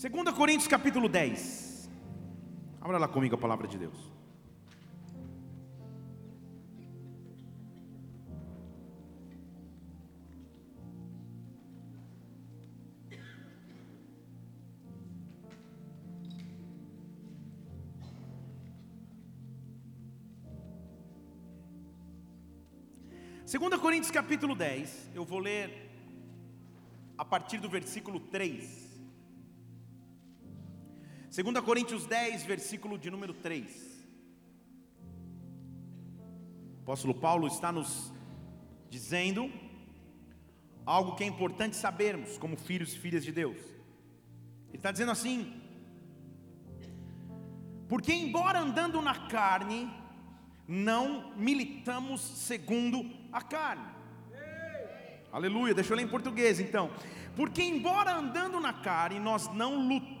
[0.00, 1.90] 2 Coríntios capítulo 10.
[2.80, 3.98] Abra lá comigo a palavra de Deus.
[23.44, 25.90] Segunda Coríntios capítulo 10, eu vou ler
[27.16, 28.87] a partir do versículo 3.
[31.40, 34.04] 2 Coríntios 10, versículo de número 3.
[36.78, 38.12] O apóstolo Paulo está nos
[38.90, 39.48] dizendo
[40.84, 43.56] algo que é importante sabermos como filhos e filhas de Deus.
[44.66, 45.62] Ele está dizendo assim:
[47.88, 49.88] porque embora andando na carne,
[50.66, 53.86] não militamos segundo a carne.
[55.30, 56.90] Aleluia, deixa eu ler em português então.
[57.36, 60.17] Porque, embora andando na carne, nós não lutamos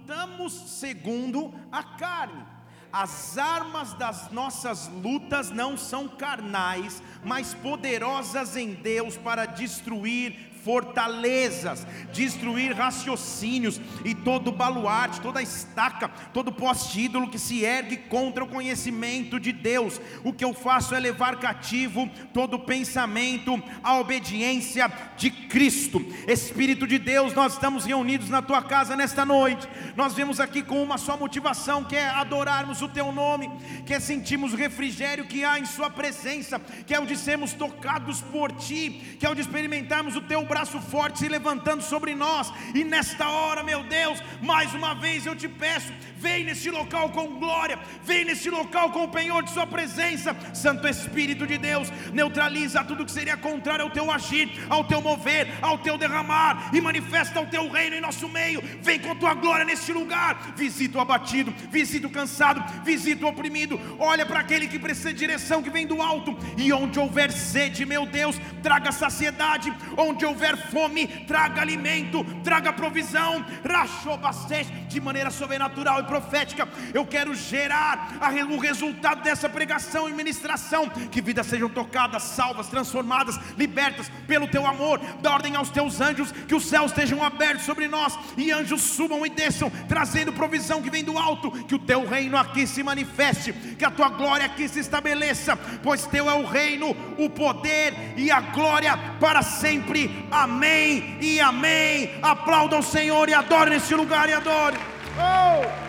[0.50, 2.42] segundo a carne.
[2.90, 11.86] As armas das nossas lutas não são carnais, mas poderosas em Deus para destruir fortalezas,
[12.12, 18.48] destruir raciocínios e todo baluarte, toda estaca, todo poste ídolo que se ergue contra o
[18.48, 19.98] conhecimento de Deus.
[20.22, 26.04] O que eu faço é levar cativo todo pensamento à obediência de Cristo.
[26.26, 29.66] Espírito de Deus, nós estamos reunidos na tua casa nesta noite.
[29.96, 33.50] Nós vemos aqui com uma só motivação, que é adorarmos o teu nome,
[33.86, 37.54] que é sentirmos o refrigério que há em sua presença, que é o de sermos
[37.54, 42.14] tocados por ti, que é o de experimentarmos o teu braço forte se levantando sobre
[42.14, 42.52] nós.
[42.74, 47.38] E nesta hora, meu Deus, mais uma vez eu te peço, vem nesse local com
[47.38, 52.84] glória, vem nesse local com o penhor de Sua presença, Santo Espírito de Deus, neutraliza
[52.84, 57.40] tudo que seria contrário ao teu agir, ao teu mover, ao teu derramar, e manifesta
[57.40, 58.62] o teu reino em nosso meio.
[58.82, 63.80] Vem com tua glória neste lugar, visita o abatido, visita o cansado, visita o oprimido,
[63.98, 67.86] olha para aquele que precisa de direção que vem do alto, e onde houver sede,
[67.86, 76.00] meu Deus, traga saciedade, onde houver fome, traga alimento, traga provisão, rachobastece de maneira sobrenatural
[76.08, 76.66] profética.
[76.92, 78.18] Eu quero gerar
[78.50, 84.66] o resultado dessa pregação e ministração, que vidas sejam tocadas, salvas, transformadas, libertas pelo teu
[84.66, 85.00] amor.
[85.20, 89.24] Dá ordem aos teus anjos, que os céus estejam abertos sobre nós, e anjos subam
[89.24, 93.52] e desçam, trazendo provisão que vem do alto, que o teu reino aqui se manifeste,
[93.52, 98.30] que a tua glória aqui se estabeleça, pois teu é o reino, o poder e
[98.30, 100.26] a glória para sempre.
[100.30, 102.18] Amém e amém.
[102.22, 104.76] Aplaudam o Senhor e adorem nesse lugar e adore.
[105.18, 105.87] Oh!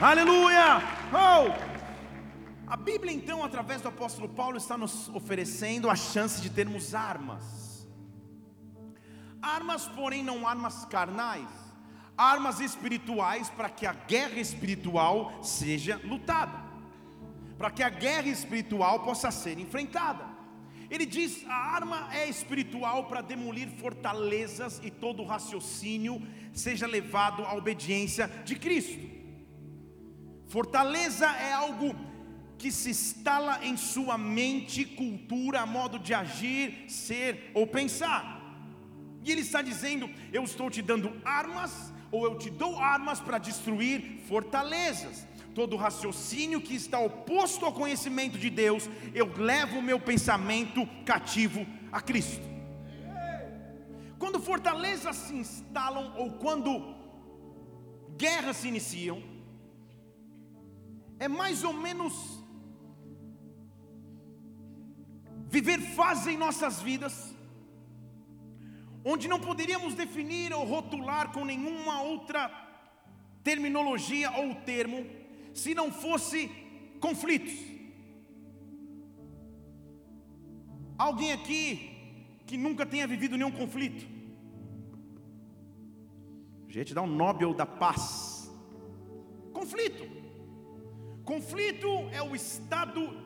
[0.00, 0.80] Aleluia!
[1.12, 1.52] Oh!
[2.66, 7.86] A Bíblia, então, através do apóstolo Paulo, está nos oferecendo a chance de termos armas.
[9.42, 11.50] Armas, porém, não armas carnais,
[12.16, 16.58] armas espirituais para que a guerra espiritual seja lutada,
[17.58, 20.24] para que a guerra espiritual possa ser enfrentada.
[20.88, 27.52] Ele diz: a arma é espiritual para demolir fortalezas e todo raciocínio seja levado à
[27.52, 29.19] obediência de Cristo.
[30.50, 31.94] Fortaleza é algo
[32.58, 38.22] que se instala em sua mente, cultura, modo de agir, ser ou pensar.
[39.24, 43.38] E ele está dizendo: Eu estou te dando armas, ou eu te dou armas para
[43.38, 49.98] destruir fortalezas todo raciocínio que está oposto ao conhecimento de Deus, eu levo o meu
[49.98, 52.48] pensamento cativo a Cristo.
[54.18, 56.94] Quando fortalezas se instalam ou quando
[58.16, 59.22] guerras se iniciam,
[61.24, 62.14] é mais ou menos
[65.56, 67.14] viver fase em nossas vidas,
[69.04, 72.40] onde não poderíamos definir ou rotular com nenhuma outra
[73.44, 75.04] terminologia ou termo,
[75.52, 76.48] se não fosse
[77.00, 77.58] conflitos.
[80.96, 81.64] Alguém aqui
[82.46, 84.06] que nunca tenha vivido nenhum conflito?
[86.68, 88.50] Gente, dá um Nobel da paz.
[89.52, 90.20] Conflito.
[91.30, 93.16] Conflito é o estado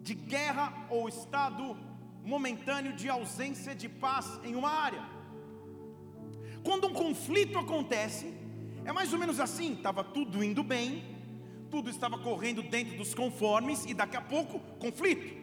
[0.00, 1.76] de guerra ou estado
[2.24, 5.04] momentâneo de ausência de paz em uma área.
[6.64, 8.32] Quando um conflito acontece,
[8.82, 11.04] é mais ou menos assim: estava tudo indo bem,
[11.70, 15.36] tudo estava correndo dentro dos conformes, e daqui a pouco, conflito.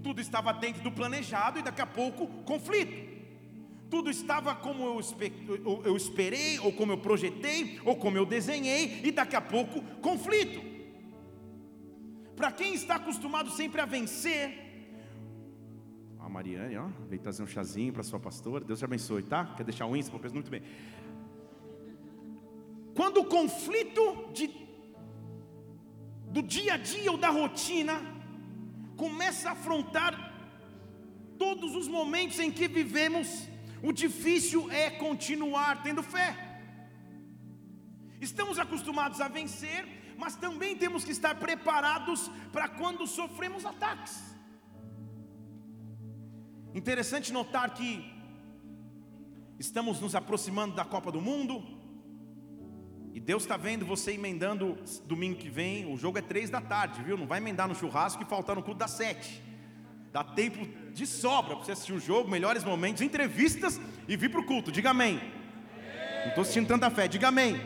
[0.00, 3.11] Tudo estava dentro do planejado, e daqui a pouco, conflito.
[3.92, 4.84] Tudo estava como
[5.84, 10.58] eu esperei, ou como eu projetei, ou como eu desenhei, e daqui a pouco, conflito.
[12.34, 14.46] Para quem está acostumado sempre a vencer,
[16.18, 18.64] a Mariane, ó, veio trazer um chazinho para sua pastora.
[18.64, 19.44] Deus te abençoe, tá?
[19.56, 20.62] Quer deixar um índice para muito bem.
[22.94, 24.48] quando o conflito de,
[26.28, 28.00] do dia a dia ou da rotina
[28.96, 30.32] começa a afrontar
[31.36, 33.51] todos os momentos em que vivemos,
[33.82, 36.30] o difícil é continuar tendo fé.
[38.20, 44.22] Estamos acostumados a vencer, mas também temos que estar preparados para quando sofremos ataques.
[46.74, 47.90] Interessante notar que
[49.58, 51.62] estamos nos aproximando da Copa do Mundo,
[53.12, 57.02] e Deus está vendo você emendando domingo que vem, o jogo é três da tarde,
[57.02, 57.18] viu?
[57.18, 59.42] Não vai emendar no churrasco e faltar no culto das sete.
[60.10, 64.40] Dá tempo de sobra para você assistir o jogo, melhores momentos, entrevistas e vir para
[64.40, 64.70] o culto.
[64.70, 65.20] Diga amém.
[66.22, 67.60] Não estou sentindo tanta fé, diga amém.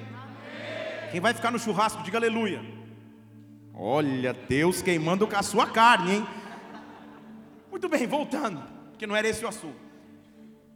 [1.11, 2.64] Quem vai ficar no churrasco, diga aleluia.
[3.75, 6.26] Olha, Deus queimando com a sua carne, hein?
[7.70, 9.87] Muito bem, voltando, porque não era esse o assunto.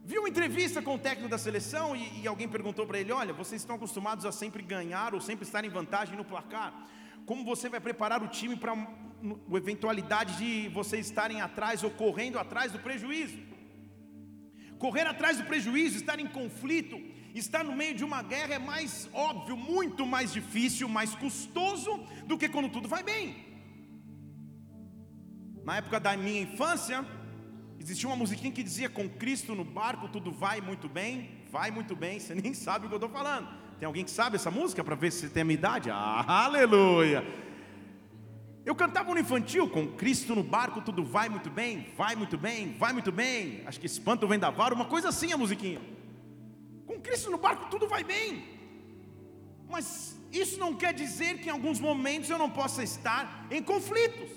[0.03, 3.33] Vi uma entrevista com o técnico da seleção e, e alguém perguntou para ele: Olha,
[3.33, 6.73] vocês estão acostumados a sempre ganhar ou sempre estar em vantagem no placar.
[7.25, 12.39] Como você vai preparar o time para a eventualidade de vocês estarem atrás ou correndo
[12.39, 13.37] atrás do prejuízo?
[14.77, 16.99] Correr atrás do prejuízo, estar em conflito,
[17.35, 21.91] estar no meio de uma guerra é mais óbvio, muito mais difícil, mais custoso
[22.25, 23.51] do que quando tudo vai bem.
[25.63, 27.05] Na época da minha infância,
[27.79, 31.95] existia uma musiquinha que dizia: Com Cristo no barco tudo vai muito bem, vai muito
[31.95, 33.47] bem, você nem sabe o que eu estou falando.
[33.81, 35.89] Tem alguém que sabe essa música para ver se tem a minha idade?
[35.89, 37.25] Ah, aleluia!
[38.63, 42.75] Eu cantava no infantil, com Cristo no barco tudo vai muito bem, vai muito bem,
[42.77, 43.63] vai muito bem.
[43.65, 45.81] Acho que espanta o vendaval, uma coisa assim a musiquinha.
[46.85, 48.43] Com Cristo no barco tudo vai bem.
[49.67, 54.29] Mas isso não quer dizer que em alguns momentos eu não possa estar em conflitos.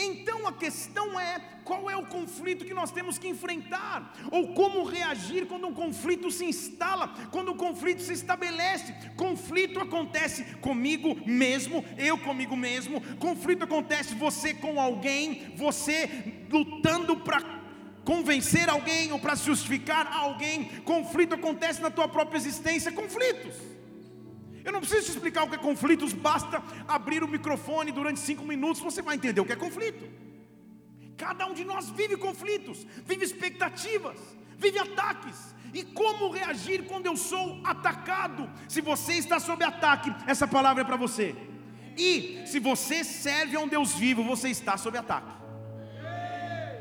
[0.00, 4.84] Então a questão é qual é o conflito que nós temos que enfrentar, ou como
[4.84, 8.94] reagir quando um conflito se instala, quando o um conflito se estabelece.
[9.16, 16.08] Conflito acontece comigo mesmo, eu comigo mesmo, conflito acontece você com alguém, você
[16.48, 17.58] lutando para
[18.04, 20.66] convencer alguém ou para justificar alguém.
[20.84, 23.77] Conflito acontece na tua própria existência, conflitos.
[24.68, 28.44] Eu não preciso te explicar o que é conflitos, basta abrir o microfone durante cinco
[28.44, 30.06] minutos, você vai entender o que é conflito.
[31.16, 34.18] Cada um de nós vive conflitos, vive expectativas,
[34.58, 35.54] vive ataques.
[35.72, 38.46] E como reagir quando eu sou atacado?
[38.68, 41.34] Se você está sob ataque, essa palavra é para você.
[41.96, 45.32] E se você serve a um Deus vivo, você está sob ataque.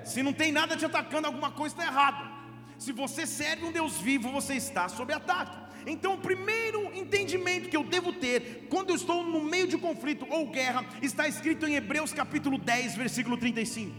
[0.04, 2.30] Se não tem nada te atacando, alguma coisa está errada.
[2.78, 5.67] Se você serve um Deus vivo, você está sob ataque.
[5.88, 10.28] Então, o primeiro entendimento que eu devo ter quando eu estou no meio de conflito
[10.30, 13.96] ou guerra está escrito em Hebreus capítulo 10, versículo 35.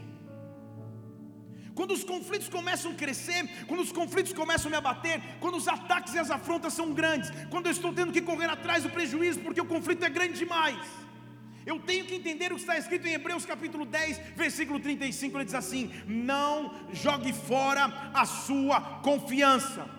[1.75, 5.67] Quando os conflitos começam a crescer, quando os conflitos começam a me abater, quando os
[5.67, 9.41] ataques e as afrontas são grandes, quando eu estou tendo que correr atrás do prejuízo
[9.41, 11.09] porque o conflito é grande demais
[11.69, 15.37] eu tenho que entender o que está escrito em Hebreus capítulo 10, versículo 35.
[15.37, 19.98] Ele diz assim: Não jogue fora a sua confiança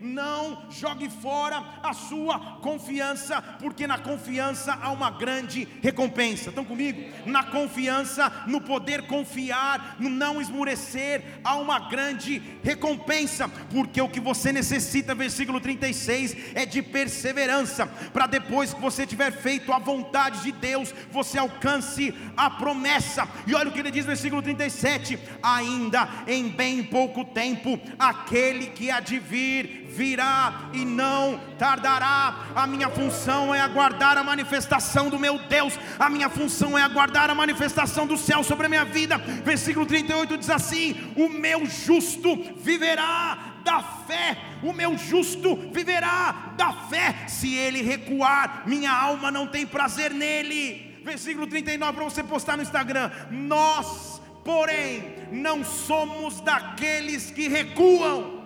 [0.00, 6.50] não jogue fora a sua confiança, porque na confiança há uma grande recompensa.
[6.50, 7.02] Estão comigo?
[7.26, 14.20] Na confiança, no poder confiar, no não esmurecer, há uma grande recompensa, porque o que
[14.20, 20.42] você necessita, versículo 36, é de perseverança, para depois que você tiver feito a vontade
[20.42, 23.28] de Deus, você alcance a promessa.
[23.46, 28.90] E olha o que ele diz, versículo 37: ainda em bem pouco tempo, aquele que
[28.90, 32.46] há de vir virá e não tardará.
[32.54, 37.28] A minha função é aguardar a manifestação do meu Deus, a minha função é aguardar
[37.28, 39.18] a manifestação do céu sobre a minha vida.
[39.18, 46.72] Versículo 38 diz assim: O meu justo viverá da fé, o meu justo viverá da
[46.72, 47.26] fé.
[47.26, 51.00] Se ele recuar, minha alma não tem prazer nele.
[51.04, 53.10] Versículo 39 para você postar no Instagram.
[53.30, 55.02] Nós, porém,
[55.32, 58.37] não somos daqueles que recuam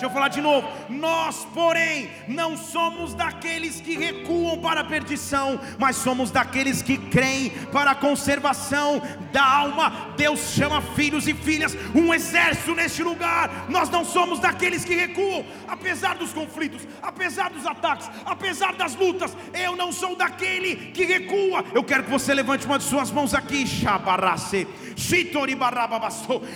[0.00, 0.66] Deixa eu falar de novo.
[0.88, 7.50] Nós, porém, não somos daqueles que recuam para a perdição, mas somos daqueles que creem
[7.70, 10.14] para a conservação da alma.
[10.16, 13.66] Deus chama filhos e filhas, um exército neste lugar.
[13.68, 19.36] Nós não somos daqueles que recuam, apesar dos conflitos, apesar dos ataques, apesar das lutas.
[19.52, 21.62] Eu não sou daquele que recua.
[21.74, 24.66] Eu quero que você levante uma de suas mãos aqui, Shabarace.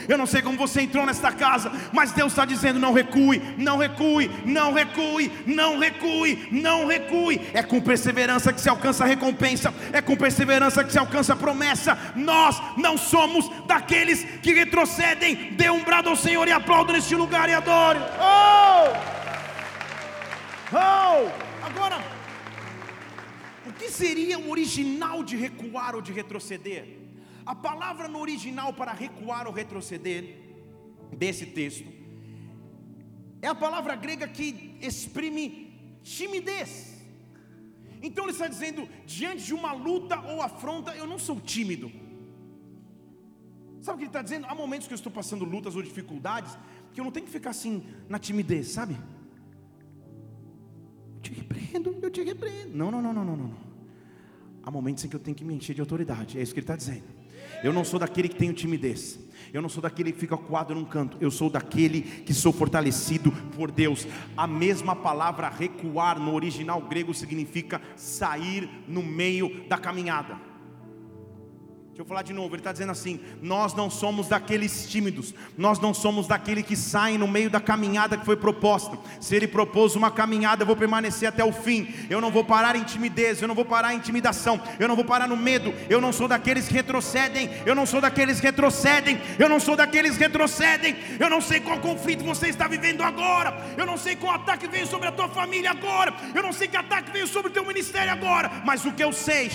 [0.09, 3.77] Eu não sei como você entrou nesta casa, mas Deus está dizendo: não recue, não
[3.77, 7.41] recue, não recue, não recue, não recue.
[7.53, 11.37] É com perseverança que se alcança a recompensa, é com perseverança que se alcança a
[11.37, 11.99] promessa.
[12.15, 15.53] Nós não somos daqueles que retrocedem.
[15.53, 18.01] Dê um brado ao Senhor e aplauda neste lugar e adore.
[18.21, 19.15] Oh!
[20.73, 21.31] Oh!
[21.65, 21.99] Agora,
[23.67, 26.99] o que seria o original de recuar ou de retroceder?
[27.47, 30.45] A palavra no original para recuar ou retroceder,
[31.13, 31.87] desse texto,
[33.45, 35.47] é a palavra grega que exprime
[36.03, 36.71] timidez.
[38.03, 41.93] Então ele está dizendo: diante de uma luta ou afronta, eu não sou tímido.
[43.83, 44.47] Sabe o que ele está dizendo?
[44.47, 46.57] Há momentos que eu estou passando lutas ou dificuldades,
[46.93, 48.97] que eu não tenho que ficar assim na timidez, sabe?
[51.17, 52.75] Eu te repreendo, eu te repreendo.
[52.75, 53.57] Não, não, não, não, não, não.
[54.63, 56.39] Há momentos em que eu tenho que me encher de autoridade.
[56.39, 57.05] É isso que ele está dizendo.
[57.63, 59.19] Eu não sou daquele que tem timidez.
[59.55, 61.17] Eu não sou daquele que fica coado num canto.
[61.21, 64.05] Eu sou daquele que sou fortalecido por Deus.
[64.37, 70.54] A mesma palavra recuar no original grego significa sair no meio da caminhada.
[71.95, 75.79] Deixa eu falar de novo, ele está dizendo assim: nós não somos daqueles tímidos, nós
[75.79, 78.99] não somos daquele que saem no meio da caminhada que foi proposta.
[79.21, 81.95] Se ele propôs uma caminhada, eu vou permanecer até o fim.
[82.11, 85.05] Eu não vou parar em timidez, eu não vou parar em intimidação, eu não vou
[85.05, 85.73] parar no medo.
[85.89, 89.77] Eu não sou daqueles que retrocedem, eu não sou daqueles que retrocedem, eu não sou
[89.77, 90.97] daqueles que retrocedem.
[91.21, 94.89] Eu não sei qual conflito você está vivendo agora, eu não sei qual ataque veio
[94.89, 98.11] sobre a tua família agora, eu não sei que ataque veio sobre o teu ministério
[98.11, 99.49] agora, mas o que eu sei,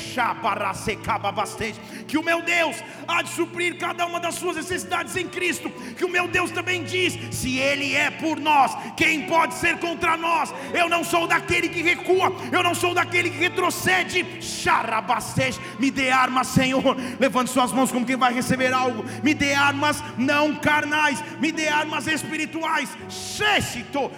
[2.08, 2.76] que o meu Deus
[3.08, 5.68] há de suprir cada uma das suas necessidades em Cristo.
[5.98, 10.16] Que o meu Deus também diz: se Ele é por nós, quem pode ser contra
[10.16, 10.54] nós?
[10.72, 14.24] Eu não sou daquele que recua, eu não sou daquele que retrocede.
[14.40, 16.96] Xarabastej, me dê armas, Senhor.
[17.20, 19.04] Levante suas mãos como quem vai receber algo.
[19.24, 22.90] Me dê armas não carnais, me dê armas espirituais.
[23.10, 24.12] Sheshito,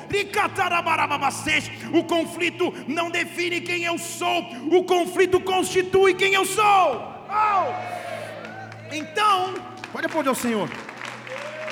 [1.93, 7.20] o conflito não define quem eu sou, o conflito constitui quem eu sou.
[7.31, 8.93] Oh!
[8.93, 9.53] Então,
[9.91, 10.69] pode aplaudir ao Senhor.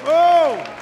[0.06, 0.80] Oh!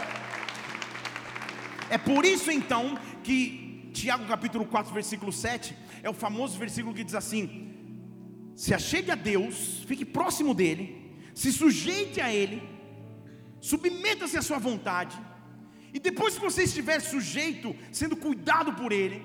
[1.90, 7.04] É por isso então que Tiago capítulo 4, versículo 7 é o famoso versículo que
[7.04, 7.74] diz assim:
[8.56, 12.62] Se achegue a Deus, fique próximo dele, se sujeite a ele,
[13.60, 15.18] submeta-se à sua vontade,
[15.94, 19.24] e depois que você estiver sujeito, sendo cuidado por ele,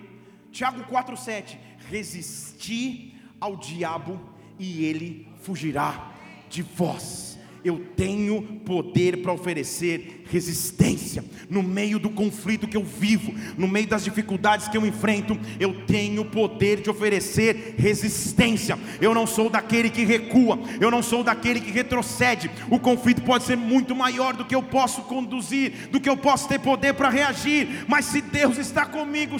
[0.50, 1.58] Tiago 4,7:
[1.90, 6.12] resistir ao diabo e ele fugirá
[6.48, 7.32] de vós.
[7.64, 13.86] Eu tenho poder para oferecer resistência no meio do conflito que eu vivo, no meio
[13.86, 15.38] das dificuldades que eu enfrento.
[15.60, 18.76] Eu tenho poder de oferecer resistência.
[19.00, 22.50] Eu não sou daquele que recua, eu não sou daquele que retrocede.
[22.68, 26.48] O conflito pode ser muito maior do que eu posso conduzir, do que eu posso
[26.48, 27.84] ter poder para reagir.
[27.86, 29.36] Mas se Deus está comigo,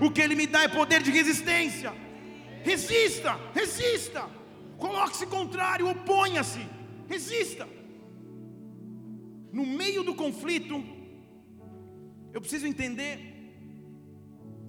[0.00, 1.92] o que Ele me dá é poder de resistência.
[2.64, 4.37] Resista, resista.
[4.78, 6.64] Coloque-se contrário, oponha-se,
[7.08, 7.68] resista.
[9.52, 10.82] No meio do conflito,
[12.32, 13.18] eu preciso entender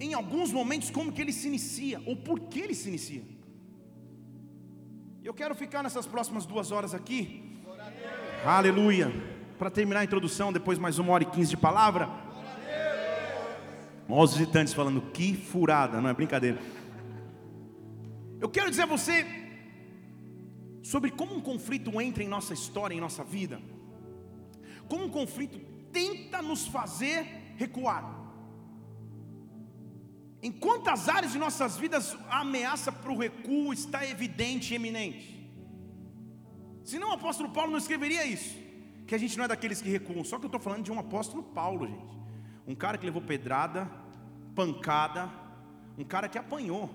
[0.00, 3.22] em alguns momentos como que ele se inicia ou por que ele se inicia.
[5.22, 7.60] Eu quero ficar nessas próximas duas horas aqui.
[8.44, 9.12] Aleluia.
[9.58, 12.08] Para terminar a introdução, depois mais uma hora e quinze de palavra.
[14.08, 16.58] Olha os visitantes falando, que furada, não é brincadeira.
[18.40, 19.24] Eu quero dizer a você
[20.82, 23.60] sobre como um conflito entra em nossa história, em nossa vida.
[24.88, 25.58] Como um conflito
[25.92, 28.18] tenta nos fazer recuar.
[30.42, 35.40] Em quantas áreas de nossas vidas a ameaça para o recuo está evidente e eminente?
[36.82, 38.56] Senão o apóstolo Paulo não escreveria isso,
[39.06, 40.98] que a gente não é daqueles que recuam, só que eu estou falando de um
[40.98, 42.18] apóstolo Paulo, gente.
[42.66, 43.90] Um cara que levou pedrada,
[44.54, 45.30] pancada,
[45.98, 46.88] um cara que apanhou.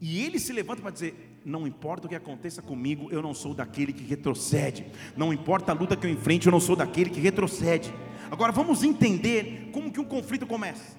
[0.00, 3.54] E ele se levanta para dizer: não importa o que aconteça comigo, eu não sou
[3.54, 4.84] daquele que retrocede.
[5.16, 7.94] Não importa a luta que eu enfrente, eu não sou daquele que retrocede.
[8.28, 10.98] Agora vamos entender como que um conflito começa.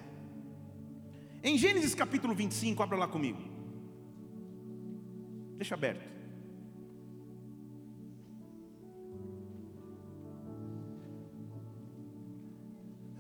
[1.44, 3.42] Em Gênesis capítulo 25, abra lá comigo.
[5.58, 6.08] Deixa aberto.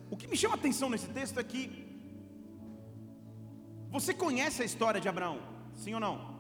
[0.10, 1.86] O que me chama a atenção nesse texto é que
[3.91, 5.41] você conhece a história de Abraão,
[5.75, 6.37] sim ou não?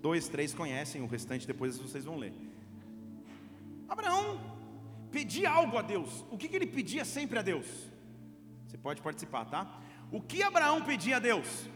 [0.00, 2.32] Dois, três conhecem, o restante depois vocês vão ler.
[3.88, 4.40] Abraão
[5.10, 6.24] pedia algo a Deus.
[6.30, 7.66] O que, que ele pedia sempre a Deus?
[8.66, 9.80] Você pode participar, tá?
[10.10, 11.68] O que Abraão pedia a Deus?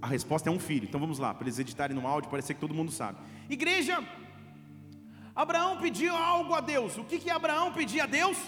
[0.00, 0.86] A resposta é um filho.
[0.86, 3.18] Então vamos lá, para eles editarem no áudio, parecer que todo mundo sabe.
[3.48, 4.02] Igreja,
[5.34, 6.96] Abraão pediu algo a Deus.
[6.96, 8.38] O que, que Abraão pedia a Deus?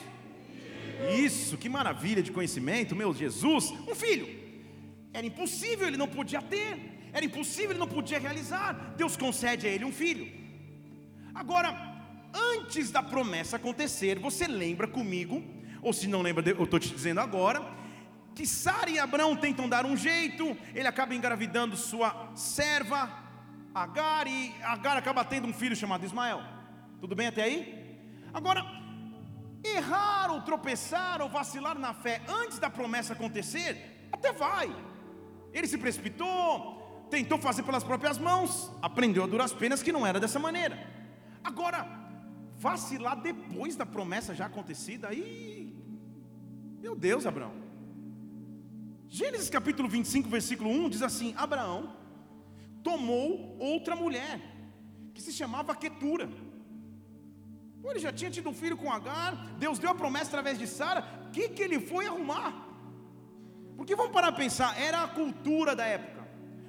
[1.17, 4.27] Isso, que maravilha de conhecimento, meu Jesus, um filho.
[5.13, 8.95] Era impossível, ele não podia ter era impossível, ele não podia realizar.
[8.97, 10.27] Deus concede a ele um filho.
[11.35, 11.71] Agora,
[12.33, 15.43] antes da promessa acontecer, você lembra comigo,
[15.83, 17.61] ou se não lembra, eu estou te dizendo agora,
[18.35, 23.27] que Sara e Abraão tentam dar um jeito, ele acaba engravidando sua serva,
[23.75, 26.41] Agar, e Agar acaba tendo um filho chamado Ismael.
[27.01, 28.01] Tudo bem até aí?
[28.33, 28.65] Agora,
[29.63, 34.69] errar ou tropeçar ou vacilar na fé antes da promessa acontecer, até vai.
[35.53, 36.78] Ele se precipitou,
[37.11, 40.79] tentou fazer pelas próprias mãos, aprendeu a duras penas que não era dessa maneira.
[41.43, 41.87] Agora,
[42.57, 45.75] vacilar depois da promessa já acontecida, aí,
[46.81, 47.53] meu Deus, Abraão.
[49.09, 51.97] Gênesis capítulo 25, versículo 1 diz assim: Abraão
[52.83, 54.41] tomou outra mulher,
[55.15, 56.29] que se chamava Quetura.
[57.91, 61.03] Ele já tinha tido um filho com Agar, Deus deu a promessa através de Sara,
[61.27, 62.67] o que, que ele foi arrumar?
[63.77, 66.18] Porque vamos parar a pensar, era a cultura da época,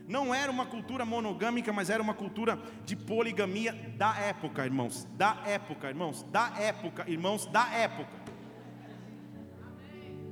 [0.10, 5.38] não era uma cultura monogâmica, mas era uma cultura de poligamia da época, irmãos, da
[5.46, 8.10] época, irmãos, da época, irmãos, da época.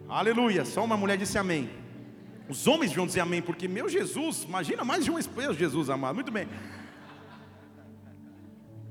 [0.09, 1.69] Aleluia, só uma mulher disse amém.
[2.49, 6.15] Os homens vão dizer amém, porque meu Jesus, imagina mais de um espelho, Jesus amado,
[6.15, 6.47] muito bem.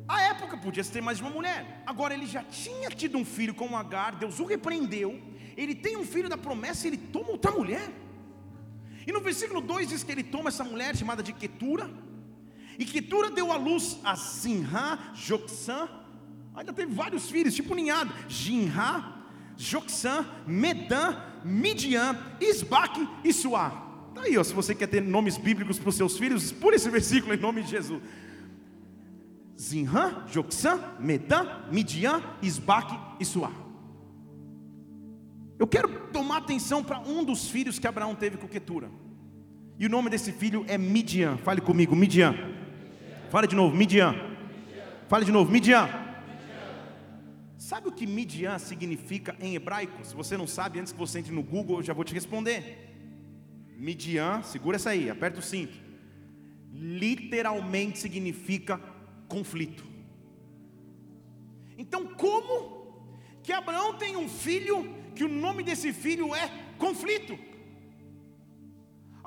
[0.07, 1.83] A época podia ter mais de uma mulher.
[1.85, 5.21] Agora ele já tinha tido um filho com Agar, Deus o repreendeu.
[5.57, 7.90] Ele tem um filho da promessa ele toma outra mulher.
[9.07, 11.89] E no versículo 2 diz que ele toma essa mulher chamada de Ketura.
[12.79, 15.89] E Ketura deu à luz a Sinha, Joksã.
[16.55, 18.13] Ainda teve vários filhos, tipo ninhado.
[18.29, 19.15] Jinha,
[19.57, 23.85] Joksã, Medã, Midian, Isbaque e Suá.
[24.09, 26.89] Está aí, ó, se você quer ter nomes bíblicos para os seus filhos, por esse
[26.91, 28.03] versículo em nome de Jesus.
[29.61, 33.53] Zinhã, Joksã, Medã, Midian, Isbaque e Suá.
[35.59, 38.91] Eu quero tomar atenção para um dos filhos que Abraão teve com Ketura.
[39.79, 41.37] E o nome desse filho é Midian.
[41.39, 42.35] Fale comigo, Midian.
[43.31, 44.15] Fale de novo, Midian.
[45.09, 45.89] Fale de novo, Midian.
[47.57, 50.05] Sabe o que Midian significa em hebraico?
[50.05, 52.95] Se você não sabe, antes que você entre no Google, eu já vou te responder.
[53.77, 55.77] Midian, segura essa aí, aperta o cinto.
[56.73, 58.79] Literalmente significa
[59.29, 59.85] conflito.
[61.79, 63.05] Então, como
[63.42, 66.46] que Abraão tem um filho que o nome desse filho é
[66.79, 67.35] conflito?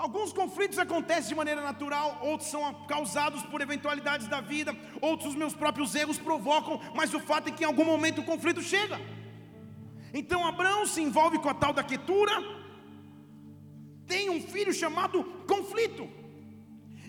[0.04, 4.72] Alguns conflitos acontecem de maneira natural, outros são causados por eventualidades da vida,
[5.02, 8.24] outros os meus próprios erros provocam, mas o fato é que em algum momento o
[8.32, 8.98] conflito chega.
[10.14, 12.32] Então Abraão se envolve com a tal da quietura,
[14.08, 16.08] tem um filho chamado conflito,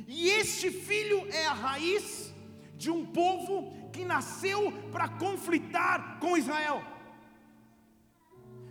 [0.08, 2.34] e este filho é a raiz
[2.74, 3.54] de um povo
[3.92, 6.89] que nasceu para conflitar com Israel.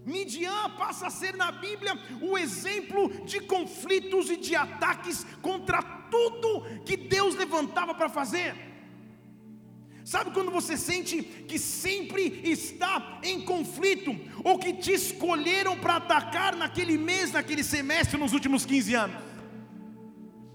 [0.06, 6.64] Midian passa a ser na Bíblia o exemplo de conflitos e de ataques contra tudo
[6.86, 8.56] que Deus levantava para fazer.
[10.04, 16.56] Sabe quando você sente que sempre está em conflito, ou que te escolheram para atacar
[16.56, 19.22] naquele mês, naquele semestre, nos últimos 15 anos?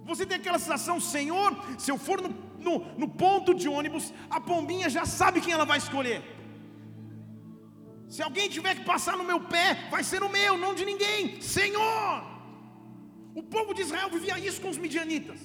[0.04, 4.40] Você tem aquela sensação, Senhor, se eu for no, no, no ponto de ônibus, a
[4.40, 6.22] pombinha já sabe quem ela vai escolher.
[8.08, 11.40] Se alguém tiver que passar no meu pé, vai ser o meu, não de ninguém.
[11.40, 12.24] Senhor!
[13.34, 15.40] O povo de Israel vivia isso com os midianitas.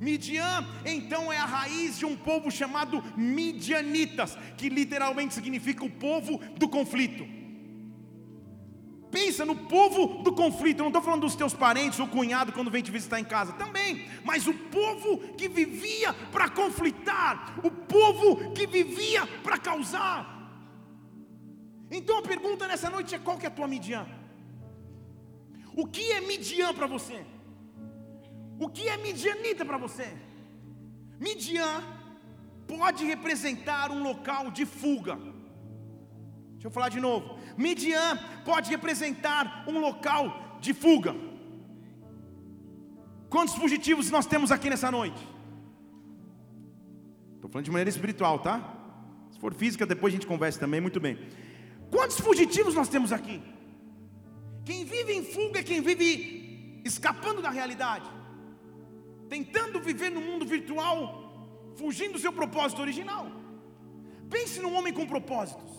[0.00, 6.38] Midian, então, é a raiz de um povo chamado midianitas, que literalmente significa o povo
[6.56, 7.26] do conflito.
[9.10, 12.70] Pensa no povo do conflito, eu não estou falando dos teus parentes ou cunhado quando
[12.70, 18.52] vem te visitar em casa, também, mas o povo que vivia para conflitar, o povo
[18.52, 20.37] que vivia para causar.
[21.90, 24.06] Então a pergunta nessa noite é: qual que é a tua Midian?
[25.74, 27.24] O que é Midian para você?
[28.58, 30.08] O que é Midianita para você?
[31.20, 31.82] Midian
[32.66, 35.16] pode representar um local de fuga.
[36.52, 37.38] Deixa eu falar de novo.
[37.56, 41.14] Midian pode representar um local de fuga.
[43.30, 45.26] Quantos fugitivos nós temos aqui nessa noite?
[47.36, 48.74] Estou falando de maneira espiritual, tá?
[49.30, 51.16] Se for física, depois a gente conversa também, muito bem.
[51.90, 53.40] Quantos fugitivos nós temos aqui?
[54.64, 58.08] Quem vive em fuga é quem vive escapando da realidade,
[59.28, 60.98] tentando viver no mundo virtual,
[61.76, 63.30] fugindo do seu propósito original.
[64.28, 65.70] Pense num homem com propósitos.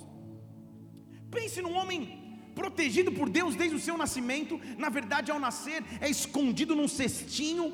[1.30, 2.00] Pense num homem
[2.56, 4.60] protegido por Deus desde o seu nascimento.
[4.78, 7.72] Na verdade, ao nascer, é escondido num cestinho,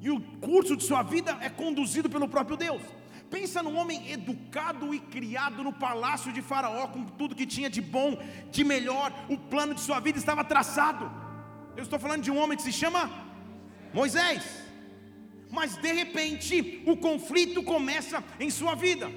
[0.00, 2.82] e o curso de sua vida é conduzido pelo próprio Deus.
[3.30, 7.80] Pensa num homem educado e criado no palácio de Faraó, com tudo que tinha de
[7.80, 8.16] bom,
[8.50, 11.10] de melhor, o plano de sua vida estava traçado.
[11.76, 13.10] Eu estou falando de um homem que se chama
[13.92, 14.62] Moisés.
[15.50, 19.10] Mas de repente, o conflito começa em sua vida.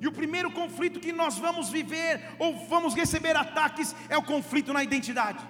[0.00, 4.72] E o primeiro conflito que nós vamos viver, ou vamos receber ataques, é o conflito
[4.72, 5.42] na identidade.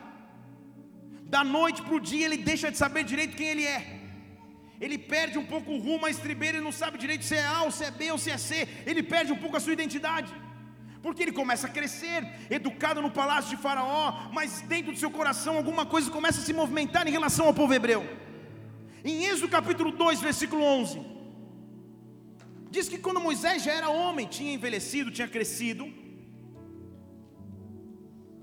[1.28, 3.95] da noite para o dia ele deixa de saber direito quem ele é.
[4.80, 7.62] Ele perde um pouco o rumo a estribeira, ele não sabe direito se é A,
[7.62, 8.68] ou se é B, ou se é C.
[8.84, 10.32] Ele perde um pouco a sua identidade.
[11.02, 15.56] Porque ele começa a crescer, educado no palácio de Faraó, mas dentro do seu coração
[15.56, 18.04] alguma coisa começa a se movimentar em relação ao povo hebreu.
[19.04, 21.00] Em Êxodo capítulo 2, versículo 11,
[22.70, 25.86] diz que quando Moisés já era homem, tinha envelhecido, tinha crescido,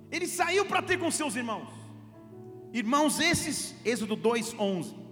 [0.10, 1.70] ele saiu para ter com seus irmãos.
[2.72, 5.03] Irmãos, esses, Êxodo 2, 11.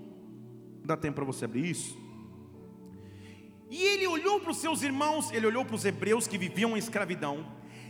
[0.83, 1.97] Dá tempo para você abrir isso?
[3.69, 6.79] E ele olhou para os seus irmãos, ele olhou para os hebreus que viviam em
[6.79, 7.45] escravidão,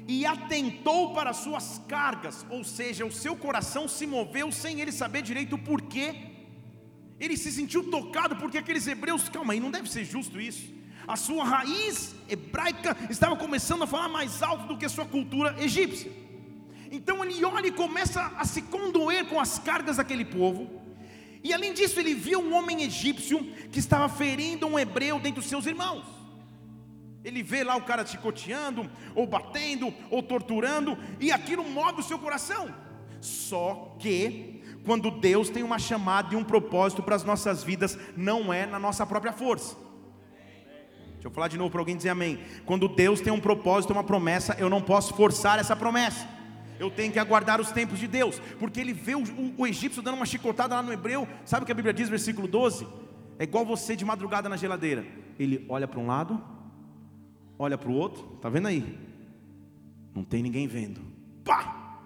[0.08, 4.92] e atentou para as suas cargas, ou seja, o seu coração se moveu sem ele
[4.92, 6.30] saber direito o porquê.
[7.20, 10.74] Ele se sentiu tocado porque aqueles hebreus, calma aí, não deve ser justo isso.
[11.08, 15.56] A sua raiz hebraica estava começando a falar mais alto do que a sua cultura
[15.60, 16.12] egípcia.
[16.92, 20.81] Então ele olha e começa a se condoer com as cargas daquele povo.
[21.44, 25.48] E além disso, ele viu um homem egípcio que estava ferindo um hebreu dentre os
[25.48, 26.06] seus irmãos.
[27.24, 32.18] Ele vê lá o cara chicoteando, ou batendo, ou torturando, e aquilo move o seu
[32.18, 32.74] coração.
[33.20, 38.52] Só que, quando Deus tem uma chamada e um propósito para as nossas vidas, não
[38.52, 39.76] é na nossa própria força.
[41.14, 42.40] Deixa eu falar de novo para alguém dizer amém.
[42.66, 46.28] Quando Deus tem um propósito, uma promessa, eu não posso forçar essa promessa
[46.82, 50.02] eu tenho que aguardar os tempos de Deus, porque ele vê o, o, o, egípcio
[50.02, 52.88] dando uma chicotada lá no hebreu, sabe o que a Bíblia diz, versículo 12?
[53.38, 55.06] É igual você de madrugada na geladeira,
[55.38, 56.44] ele olha para um lado,
[57.60, 58.98] olha para o outro, tá vendo aí?
[60.16, 61.02] Não tem ninguém vendo,
[61.46, 62.00] pá,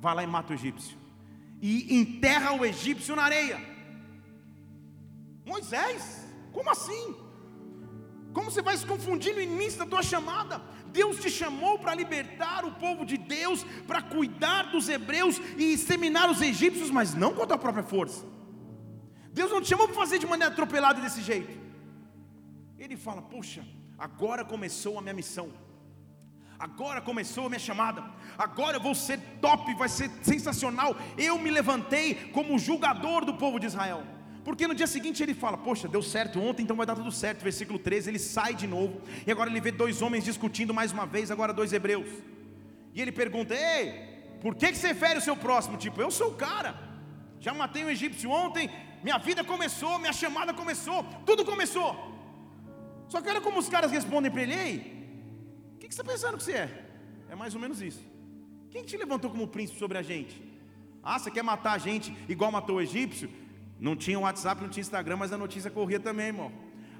[0.00, 0.96] vai lá e mata o egípcio,
[1.60, 3.60] e enterra o egípcio na areia.
[5.44, 7.14] Moisés, como assim?
[8.36, 10.60] Como você vai se confundir no início da tua chamada?
[10.88, 16.30] Deus te chamou para libertar o povo de Deus, para cuidar dos hebreus e exterminar
[16.30, 18.26] os egípcios, mas não com a tua própria força.
[19.32, 21.58] Deus não te chamou para fazer de maneira atropelada desse jeito.
[22.78, 23.66] Ele fala: Poxa,
[23.98, 25.50] agora começou a minha missão.
[26.58, 28.04] Agora começou a minha chamada.
[28.36, 30.94] Agora eu vou ser top, vai ser sensacional.
[31.16, 34.15] Eu me levantei como julgador do povo de Israel.
[34.46, 37.42] Porque no dia seguinte ele fala: Poxa, deu certo ontem, então vai dar tudo certo.
[37.42, 39.00] Versículo 13, ele sai de novo.
[39.26, 42.08] E agora ele vê dois homens discutindo mais uma vez, agora dois hebreus.
[42.94, 43.86] E ele pergunta: Ei,
[44.40, 45.76] por que, que você fere o seu próximo?
[45.76, 46.78] Tipo, eu sou o cara.
[47.40, 48.70] Já matei um egípcio ontem,
[49.02, 51.90] minha vida começou, minha chamada começou, tudo começou.
[53.08, 54.76] Só que olha como os caras respondem para ele: Ei,
[55.74, 56.84] o que, que você está pensando que você é?
[57.28, 58.04] É mais ou menos isso.
[58.70, 60.40] Quem te levantou como príncipe sobre a gente?
[61.02, 63.28] Ah, você quer matar a gente igual matou o egípcio?
[63.78, 66.52] Não tinha WhatsApp, não tinha Instagram, mas a notícia corria também, irmão.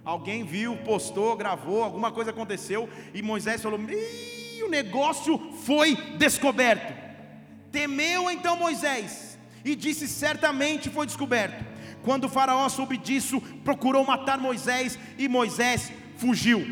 [0.05, 6.95] Alguém viu, postou, gravou, alguma coisa aconteceu e Moisés falou: Ih, o negócio foi descoberto.
[7.73, 11.65] Temeu então Moisés e disse: Certamente foi descoberto.
[12.05, 16.65] Quando o Faraó soube disso, procurou matar Moisés e Moisés fugiu.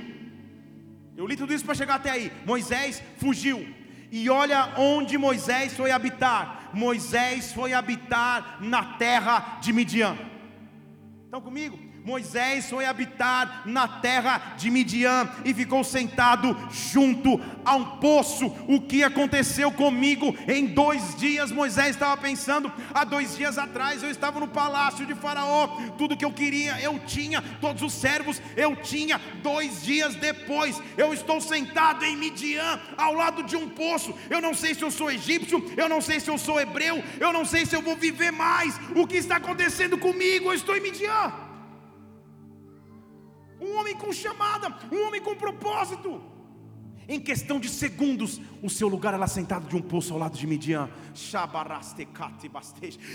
[1.17, 2.33] Eu li tudo isso para chegar até aí.
[2.47, 3.67] Moisés fugiu.
[4.13, 6.64] E olha onde Moisés foi habitar.
[6.75, 10.17] Moisés foi habitar na terra de Midian.
[11.25, 11.94] Estão comigo?
[12.05, 18.47] Moisés foi habitar na terra de Midian e ficou sentado junto a um poço.
[18.69, 21.51] O que aconteceu comigo em dois dias?
[21.51, 26.27] Moisés estava pensando, há dois dias atrás eu estava no palácio de Faraó, tudo que
[26.27, 29.19] eu queria eu tinha, todos os servos eu tinha.
[29.43, 34.15] Dois dias depois eu estou sentado em Midian, ao lado de um poço.
[34.29, 37.33] Eu não sei se eu sou egípcio, eu não sei se eu sou hebreu, eu
[37.33, 38.79] não sei se eu vou viver mais.
[38.95, 40.51] O que está acontecendo comigo?
[40.51, 41.44] Eu estou em Midian
[43.75, 46.23] um homem com chamada, um homem com propósito.
[47.07, 50.47] Em questão de segundos, o seu lugar era sentado de um poço ao lado de
[50.47, 50.89] Midian.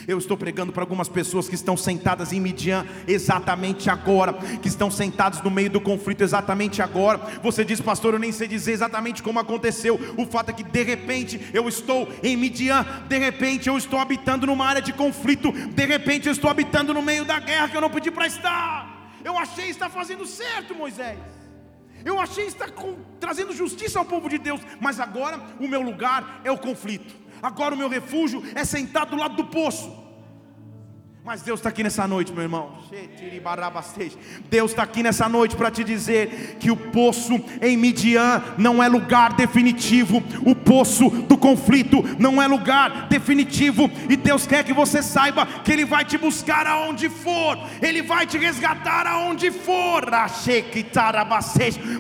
[0.07, 4.91] Eu estou pregando para algumas pessoas que estão sentadas em Midian exatamente agora, que estão
[4.91, 7.17] sentados no meio do conflito exatamente agora.
[7.41, 9.99] Você diz, pastor, eu nem sei dizer exatamente como aconteceu.
[10.15, 14.45] O fato é que de repente eu estou em Midian, de repente eu estou habitando
[14.45, 17.81] numa área de conflito, de repente eu estou habitando no meio da guerra que eu
[17.81, 18.88] não pedi para estar.
[19.23, 21.19] Eu achei estar fazendo certo, Moisés.
[22.05, 26.41] Eu achei estar com, trazendo justiça ao povo de Deus, mas agora o meu lugar
[26.43, 27.13] é o conflito.
[27.41, 29.98] Agora o meu refúgio é sentado do lado do poço.
[31.29, 32.71] Mas Deus está aqui nessa noite, meu irmão.
[34.49, 38.87] Deus está aqui nessa noite para te dizer que o poço em Midian não é
[38.87, 40.23] lugar definitivo.
[40.43, 43.91] O poço do conflito não é lugar definitivo.
[44.09, 47.59] E Deus quer que você saiba que Ele vai te buscar aonde for.
[47.79, 50.09] Ele vai te resgatar aonde for.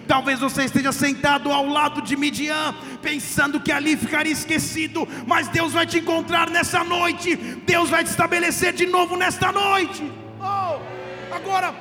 [0.07, 2.73] Talvez você esteja sentado ao lado de Midian.
[2.99, 8.07] pensando que ali ficaria esquecido, mas Deus vai te encontrar nessa noite, Deus vai te
[8.07, 10.01] estabelecer de novo nesta noite.
[10.39, 11.75] Oh, agora,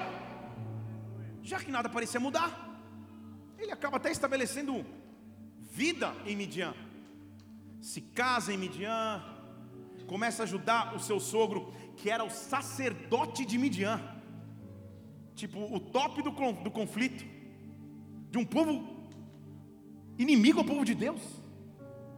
[1.40, 2.50] já que nada parecia mudar,
[3.56, 4.84] ele acaba até estabelecendo
[5.70, 6.74] vida em Midian.
[7.80, 9.22] Se casa em Midian,
[10.08, 14.00] começa a ajudar o seu sogro, que era o sacerdote de Midian,
[15.36, 16.32] tipo o top do,
[16.64, 17.24] do conflito,
[18.32, 18.74] de um povo
[20.18, 21.22] inimigo ao povo de Deus.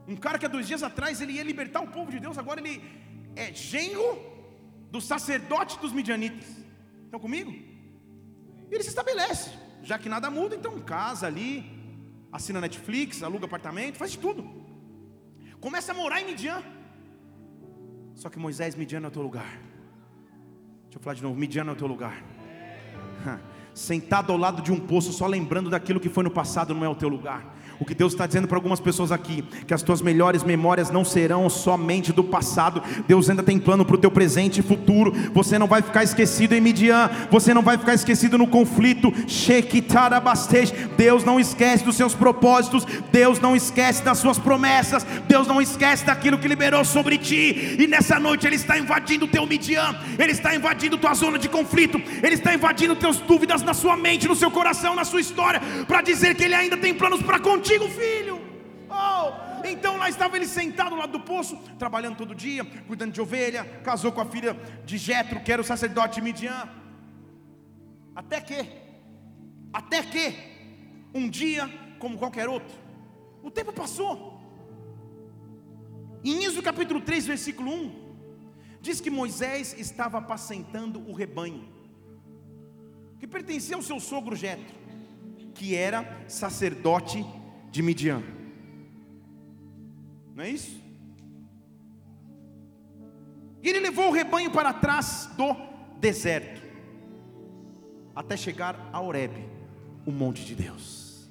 [0.09, 2.59] Um cara que há dois dias atrás ele ia libertar o povo de Deus, agora
[2.59, 2.83] ele
[3.37, 4.30] é genro
[4.91, 6.49] do sacerdote dos midianitas.
[7.05, 7.53] Estão comigo?
[8.71, 9.51] Ele se estabelece,
[9.83, 11.65] já que nada muda, então casa ali,
[12.31, 14.49] assina Netflix, aluga apartamento, faz de tudo.
[15.61, 16.63] Começa a morar em Midian.
[18.15, 19.59] Só que Moisés, Midian é o teu lugar.
[20.85, 22.23] Deixa eu falar de novo, Midian é o teu lugar.
[23.75, 26.89] Sentado ao lado de um poço, só lembrando daquilo que foi no passado, não é
[26.89, 27.57] o teu lugar.
[27.81, 31.03] O que Deus está dizendo para algumas pessoas aqui, que as tuas melhores memórias não
[31.03, 32.83] serão somente do passado.
[33.09, 35.15] Deus ainda tem plano para o teu presente e futuro.
[35.33, 39.11] Você não vai ficar esquecido em Midian, você não vai ficar esquecido no conflito.
[40.99, 46.05] Deus não esquece dos seus propósitos, Deus não esquece das suas promessas, Deus não esquece
[46.05, 47.77] daquilo que liberou sobre ti.
[47.79, 51.49] E nessa noite Ele está invadindo o teu Midian, Ele está invadindo tua zona de
[51.49, 55.63] conflito, Ele está invadindo teus dúvidas na sua mente, no seu coração, na sua história,
[55.89, 58.41] para dizer que Ele ainda tem planos para contigo contigo, filho.
[58.89, 63.65] Oh, então lá estava ele sentado lá do poço, trabalhando todo dia, cuidando de ovelha,
[63.85, 64.55] casou com a filha
[64.85, 66.69] de Jetro, que era o sacerdote Midian.
[68.15, 68.67] Até que,
[69.73, 70.35] até que,
[71.15, 71.69] um dia,
[72.01, 72.77] como qualquer outro,
[73.43, 74.41] o tempo passou.
[76.25, 78.11] Em Êxodo capítulo 3, versículo 1,
[78.81, 81.69] diz que Moisés estava apacentando o rebanho,
[83.21, 84.75] que pertencia ao seu sogro Jetro,
[85.55, 87.25] que era sacerdote
[87.71, 88.23] de Midian.
[90.35, 90.81] Não é isso?
[93.63, 95.55] E ele levou o rebanho para trás do
[95.99, 96.63] deserto,
[98.15, 99.33] até chegar a Oreb,
[100.07, 101.31] o monte de Deus.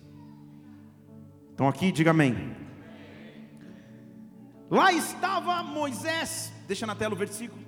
[1.53, 2.55] Então aqui, diga amém.
[4.69, 7.59] Lá estava Moisés, deixa na tela o versículo,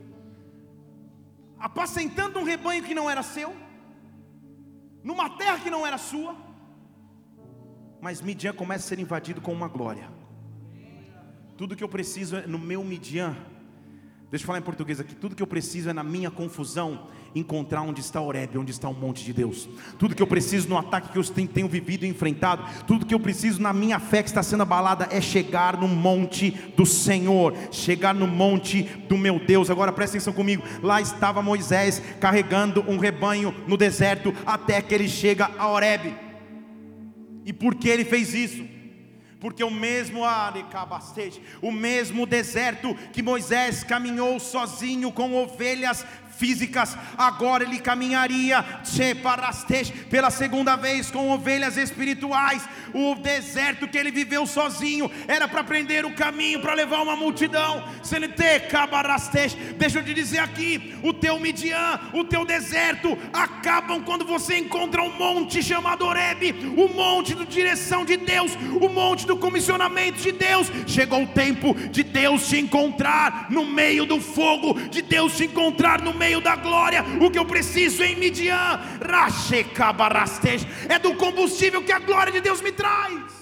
[1.60, 3.56] apacentando um rebanho que não era seu,
[5.04, 6.36] numa terra que não era sua,
[8.02, 10.10] mas Midian começa a ser invadido com uma glória.
[11.56, 13.36] Tudo que eu preciso é no meu Midian.
[14.32, 15.14] Deixa eu falar em português aqui.
[15.14, 18.94] Tudo que eu preciso é na minha confusão encontrar onde está Oreb, onde está o
[18.94, 19.70] monte de Deus.
[20.00, 23.20] Tudo que eu preciso no ataque que eu tenho vivido e enfrentado, tudo que eu
[23.20, 28.16] preciso na minha fé que está sendo abalada é chegar no monte do Senhor, chegar
[28.16, 29.70] no monte do meu Deus.
[29.70, 30.64] Agora presta atenção comigo.
[30.82, 36.31] Lá estava Moisés carregando um rebanho no deserto até que ele chega a Oreb.
[37.46, 38.66] E por que ele fez isso?
[39.40, 40.24] Porque o mesmo
[41.64, 46.06] o mesmo deserto que Moisés caminhou sozinho com ovelhas
[46.38, 48.64] físicas, agora ele caminharia
[50.10, 52.68] pela segunda vez com ovelhas espirituais.
[52.94, 57.84] O deserto que ele viveu sozinho era para aprender o caminho para levar uma multidão.
[59.78, 65.02] Deixa eu te dizer aqui: o teu Midian, o teu deserto acabam quando você encontra
[65.02, 70.32] um monte chamado Oreb, o monte da direção de Deus, o monte do comissionamento de
[70.32, 70.72] Deus.
[70.88, 76.02] Chegou o tempo de Deus te encontrar no meio do fogo, de Deus te encontrar
[76.02, 77.04] no meio da glória.
[77.20, 78.80] O que eu preciso em Midian,
[80.88, 83.42] é do combustível que a glória de Deus me traz.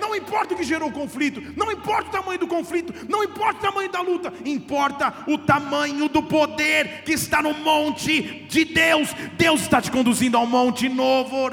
[0.00, 3.58] Não importa o que gerou o conflito, não importa o tamanho do conflito, não importa
[3.58, 9.14] o tamanho da luta, importa o tamanho do poder que está no monte de Deus.
[9.38, 11.48] Deus está te conduzindo ao monte novo.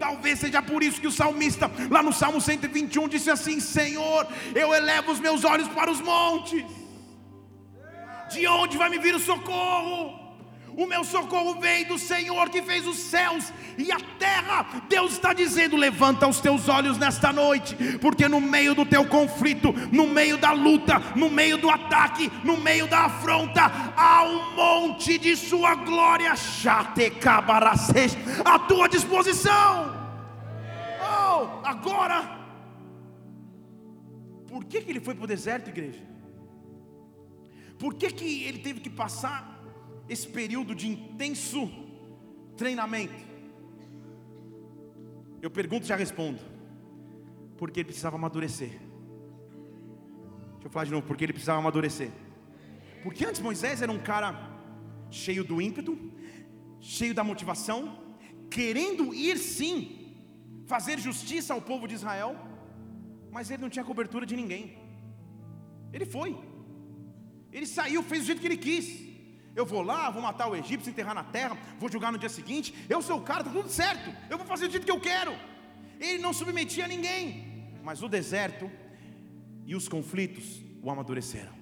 [0.00, 4.72] Talvez seja por isso que o salmista, lá no Salmo 121, disse assim: Senhor, eu
[4.72, 6.64] elevo os meus olhos para os montes,
[8.32, 10.19] de onde vai me vir o socorro?
[10.76, 14.82] O meu socorro vem do Senhor que fez os céus e a terra.
[14.88, 19.72] Deus está dizendo: levanta os teus olhos nesta noite, porque no meio do teu conflito,
[19.92, 23.62] no meio da luta, no meio do ataque, no meio da afronta,
[23.96, 26.32] há um monte de Sua glória,
[28.44, 29.98] à tua disposição.
[31.02, 32.38] Oh, agora,
[34.46, 36.02] por que, que ele foi para o deserto, igreja?
[37.78, 39.49] Por que, que ele teve que passar
[40.12, 41.70] esse período de intenso
[42.56, 43.22] treinamento?
[45.40, 46.40] Eu pergunto e já respondo.
[47.56, 48.70] Porque ele precisava amadurecer.
[50.54, 52.10] Deixa eu falar de novo, porque ele precisava amadurecer.
[53.02, 54.28] Porque antes Moisés era um cara
[55.10, 55.98] cheio do ímpeto,
[56.80, 57.98] cheio da motivação,
[58.50, 60.16] querendo ir sim
[60.66, 62.36] fazer justiça ao povo de Israel,
[63.30, 64.76] mas ele não tinha cobertura de ninguém.
[65.92, 66.38] Ele foi,
[67.52, 69.09] ele saiu, fez do jeito que ele quis.
[69.54, 72.74] Eu vou lá, vou matar o egípcio, enterrar na terra, vou julgar no dia seguinte.
[72.88, 74.10] Eu sou o cara, está tudo certo.
[74.28, 75.34] Eu vou fazer do jeito que eu quero.
[75.98, 78.70] Ele não submetia a ninguém, mas o deserto
[79.66, 81.52] e os conflitos o amadureceram.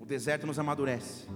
[0.00, 1.26] O deserto nos amadurece.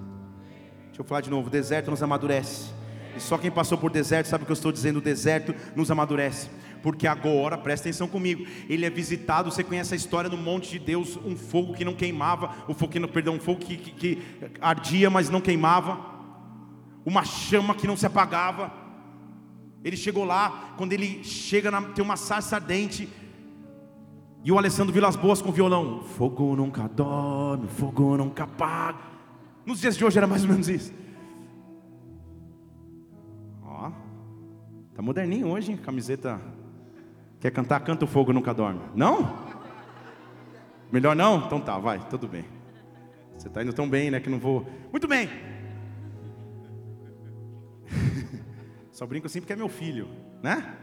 [0.87, 2.70] Deixa eu falar de novo: o deserto nos amadurece.
[3.16, 5.90] E só quem passou por deserto sabe o que eu estou dizendo: o deserto nos
[5.90, 6.51] amadurece.
[6.82, 9.50] Porque agora, presta atenção comigo, ele é visitado.
[9.50, 12.92] Você conhece a história no monte de Deus: um fogo que não queimava, o fogo
[12.92, 14.22] que não, perdão, um fogo que, que, que
[14.60, 15.98] ardia, mas não queimava,
[17.04, 18.72] uma chama que não se apagava.
[19.84, 23.08] Ele chegou lá, quando ele chega, na, tem uma sarça ardente,
[24.44, 28.98] e o Alessandro Vilas Boas com violão: Fogo nunca dorme, fogo nunca apaga.
[29.66, 30.92] Nos dias de hoje era mais ou menos isso.
[33.62, 33.90] Ó,
[34.94, 35.76] tá moderninho hoje, hein?
[35.76, 36.40] Camiseta.
[37.40, 37.81] Quer cantar?
[37.81, 38.81] Canta o fogo nunca dorme.
[38.94, 39.46] Não?
[40.90, 41.46] Melhor não?
[41.46, 42.44] Então tá, vai, tudo bem.
[43.37, 44.18] Você está indo tão bem, né?
[44.20, 44.66] Que não vou.
[44.90, 45.29] Muito bem.
[48.90, 50.09] Só brinco assim porque é meu filho,
[50.42, 50.77] né?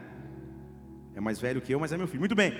[1.14, 2.20] É mais velho que eu, mas é meu filho.
[2.20, 2.56] Muito bem.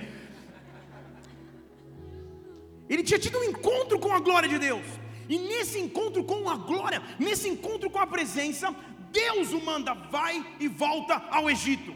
[2.89, 4.85] Ele tinha tido um encontro com a glória de Deus.
[5.27, 8.73] E nesse encontro com a glória, nesse encontro com a presença,
[9.11, 11.93] Deus o manda, vai e volta ao Egito.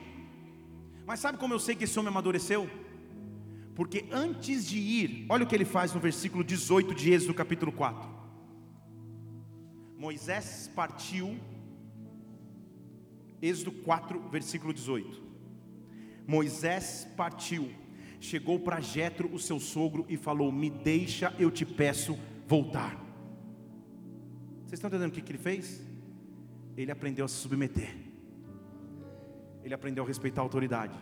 [1.12, 2.69] Mas sabe como eu sei que esse homem amadureceu?
[3.76, 7.69] Porque antes de ir, olha o que ele faz no versículo 18 de Êxodo capítulo
[7.69, 8.10] 4.
[9.97, 11.38] Moisés partiu,
[13.41, 15.21] Êxodo 4, versículo 18.
[16.26, 17.69] Moisés partiu
[18.21, 22.95] chegou para Jetro, o seu sogro, e falou: Me deixa, eu te peço voltar.
[24.62, 25.82] Vocês estão entendendo o que, que ele fez?
[26.78, 27.97] Ele aprendeu a se submeter,
[29.63, 30.97] ele aprendeu a respeitar a autoridade.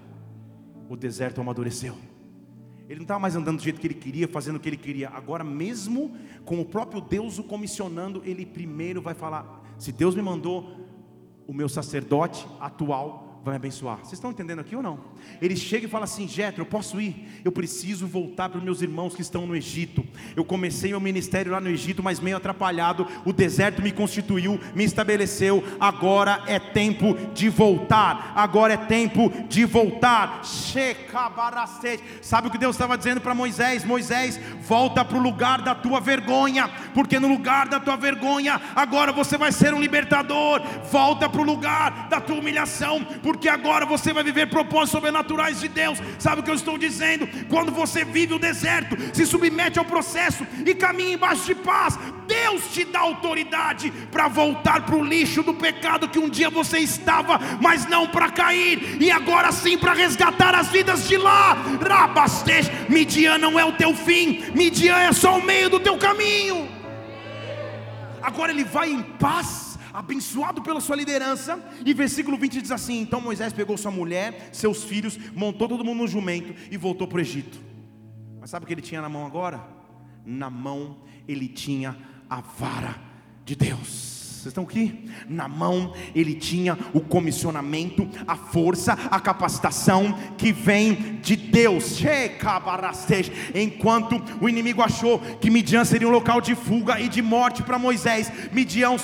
[0.90, 1.96] O deserto amadureceu.
[2.88, 5.10] Ele não estava mais andando do jeito que ele queria, fazendo o que ele queria.
[5.10, 10.22] Agora, mesmo com o próprio Deus o comissionando, ele primeiro vai falar: se Deus me
[10.22, 10.88] mandou,
[11.48, 13.98] o meu sacerdote atual vai abençoar.
[13.98, 15.00] Vocês estão entendendo aqui ou não?
[15.42, 17.42] Ele chega e fala assim: Jetro, eu posso ir?
[17.44, 20.06] Eu preciso voltar para os meus irmãos que estão no Egito.
[20.36, 23.08] Eu comecei meu ministério lá no Egito, mas meio atrapalhado.
[23.26, 25.64] O deserto me constituiu, me estabeleceu.
[25.80, 28.34] Agora é tempo de voltar.
[28.36, 30.42] Agora é tempo de voltar.
[32.22, 33.84] Sabe o que Deus estava dizendo para Moisés?
[33.84, 39.12] Moisés, volta para o lugar da tua vergonha, porque no lugar da tua vergonha, agora
[39.12, 40.62] você vai ser um libertador.
[40.92, 43.04] Volta para o lugar da tua humilhação
[43.40, 45.98] porque agora você vai viver propósitos sobrenaturais de Deus.
[46.20, 47.26] Sabe o que eu estou dizendo?
[47.48, 51.98] Quando você vive o deserto, se submete ao processo e caminha embaixo de paz,
[52.28, 56.80] Deus te dá autoridade para voltar para o lixo do pecado que um dia você
[56.80, 61.54] estava, mas não para cair, e agora sim para resgatar as vidas de lá.
[61.54, 66.68] Rabastej, Midian não é o teu fim, Midian é só o meio do teu caminho.
[68.22, 69.69] Agora ele vai em paz
[70.00, 71.62] abençoado pela sua liderança.
[71.86, 76.00] E versículo 20 diz assim: Então Moisés pegou sua mulher, seus filhos, montou todo mundo
[76.00, 77.60] no jumento e voltou para o Egito.
[78.40, 79.62] Mas sabe o que ele tinha na mão agora?
[80.26, 81.98] Na mão ele tinha
[82.30, 82.96] a vara
[83.44, 84.19] de Deus.
[84.40, 85.04] Vocês estão aqui?
[85.28, 92.00] Na mão ele tinha o comissionamento, a força, a capacitação que vem de Deus.
[93.54, 97.78] Enquanto o inimigo achou que Midian seria um local de fuga e de morte para
[97.78, 98.98] Moisés, Midian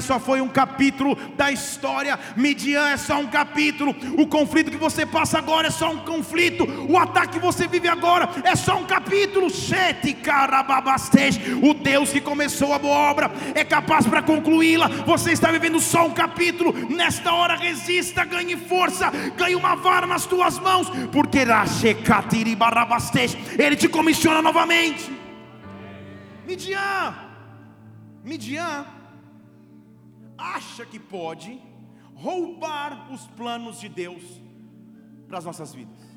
[0.00, 2.16] só foi um capítulo da história.
[2.36, 3.92] Midian é só um capítulo.
[4.16, 6.64] O conflito que você passa agora é só um conflito.
[6.88, 9.48] O ataque que você vive agora é só um capítulo.
[11.60, 14.88] O Deus que começou a boa obra é capaz para concluí-la.
[15.06, 16.72] Você está vivendo só um capítulo.
[16.88, 21.38] Nesta hora, resista, ganhe força, ganhe uma vara nas tuas mãos, porque
[23.58, 25.10] Ele te comissiona novamente.
[26.46, 27.14] Midian,
[28.24, 28.86] Midian
[30.36, 31.60] acha que pode
[32.14, 34.22] roubar os planos de Deus
[35.26, 36.08] para as nossas vidas.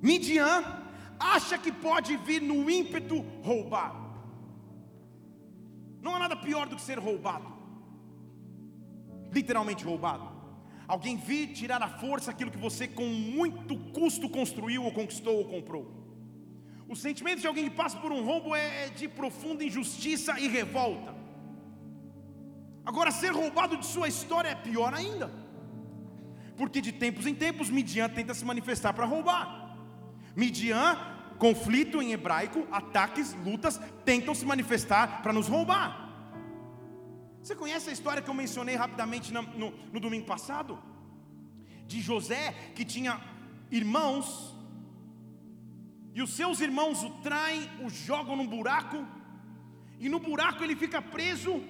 [0.00, 0.64] Midian
[1.18, 4.05] acha que pode vir no ímpeto roubar.
[6.06, 7.48] Não há nada pior do que ser roubado.
[9.36, 10.26] Literalmente roubado.
[10.94, 15.46] Alguém vir tirar à força aquilo que você com muito custo construiu ou conquistou ou
[15.54, 15.84] comprou.
[16.88, 21.12] O sentimento de alguém que passa por um roubo é de profunda injustiça e revolta.
[22.84, 25.28] Agora, ser roubado de sua história é pior ainda.
[26.56, 29.76] Porque de tempos em tempos Midian tenta se manifestar para roubar.
[30.36, 36.04] Midian Conflito em hebraico, ataques, lutas, tentam se manifestar para nos roubar.
[37.42, 40.78] Você conhece a história que eu mencionei rapidamente no, no, no domingo passado?
[41.86, 43.20] de José, que tinha
[43.70, 44.54] irmãos,
[46.14, 49.06] e os seus irmãos o traem, o jogam num buraco,
[49.98, 51.62] e no buraco ele fica preso,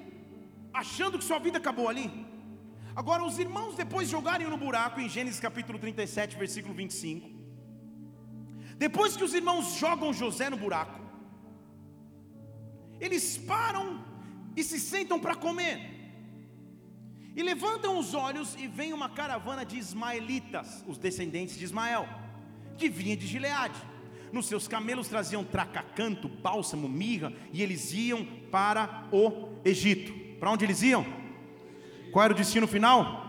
[0.73, 2.09] achando que sua vida acabou ali.
[2.95, 7.29] Agora, os irmãos, depois de jogarem no buraco, em Gênesis capítulo 37, versículo 25,
[8.77, 11.01] depois que os irmãos jogam José no buraco,
[13.01, 14.05] eles param
[14.57, 15.95] e se sentam para comer.
[17.35, 22.09] E levantam os olhos e vem uma caravana de ismaelitas, os descendentes de Ismael,
[22.79, 23.79] que vinha de Gileade.
[24.33, 30.13] Nos seus camelos traziam tracacanto, bálsamo, mirra, e eles iam para o Egito.
[30.39, 31.07] Para onde eles iam?
[32.11, 33.25] Qual era o destino final?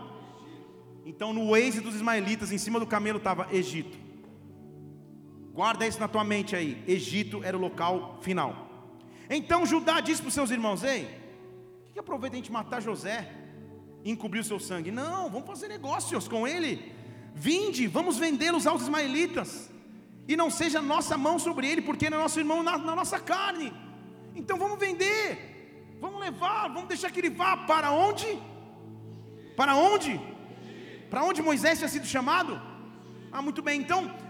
[1.04, 4.07] Então, no Waze dos ismaelitas, em cima do camelo estava Egito.
[5.58, 6.80] Guarda isso na tua mente aí.
[6.86, 8.50] Egito era o local final.
[9.28, 11.02] Então Judá disse para os seus irmãos: Ei,
[11.92, 13.28] que, aproveita a gente matar José
[14.04, 14.92] e encobrir o seu sangue?
[14.92, 16.92] Não, vamos fazer negócios com ele.
[17.34, 19.68] Vinde, vamos vendê-los aos ismaelitas.
[20.28, 23.18] E não seja nossa mão sobre ele, porque ele é nosso irmão na, na nossa
[23.18, 23.72] carne.
[24.36, 28.28] Então vamos vender, vamos levar, vamos deixar que ele vá para onde?
[29.56, 30.20] Para onde?
[31.10, 32.62] Para onde Moisés tinha sido chamado?
[33.32, 34.27] Ah, muito bem, então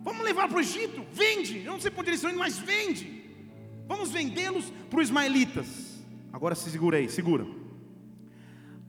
[0.00, 1.58] vamos levar para o Egito, vende.
[1.64, 3.20] Eu não sei para onde eles estão indo, mas vende.
[3.86, 6.00] Vamos vendê-los para os ismaelitas.
[6.32, 7.46] Agora se segura aí, segura.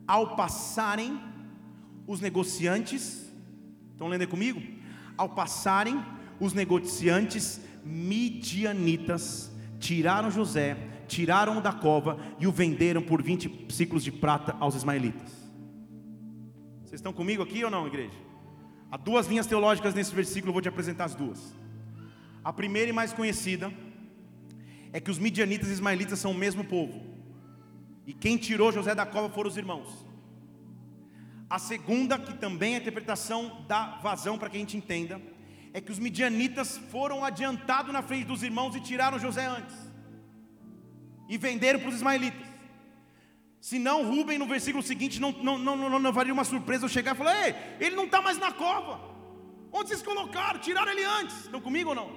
[0.07, 1.19] Ao passarem
[2.05, 3.31] os negociantes,
[3.91, 4.61] estão lendo aí comigo?
[5.17, 6.03] Ao passarem
[6.39, 14.11] os negociantes midianitas, tiraram José, tiraram-o da cova e o venderam por 20 ciclos de
[14.11, 15.31] prata aos ismaelitas.
[16.83, 18.30] Vocês estão comigo aqui ou não, igreja?
[18.91, 21.55] Há duas linhas teológicas nesse versículo, eu vou te apresentar as duas.
[22.43, 23.71] A primeira e mais conhecida
[24.91, 27.01] é que os midianitas e ismaelitas são o mesmo povo.
[28.05, 30.05] E quem tirou José da cova foram os irmãos.
[31.49, 35.21] A segunda, que também é a interpretação da vazão para que a gente entenda,
[35.73, 39.75] é que os midianitas foram adiantados na frente dos irmãos e tiraram José antes.
[41.29, 42.50] E venderam para os ismaelitas.
[43.61, 47.13] Senão, Rubem, no versículo seguinte, não, não, não, não, não faria uma surpresa eu chegar
[47.13, 48.99] e falar: Ei, ele não está mais na cova.
[49.71, 50.59] Onde vocês colocaram?
[50.59, 51.45] Tiraram ele antes.
[51.45, 52.09] Estão comigo ou não?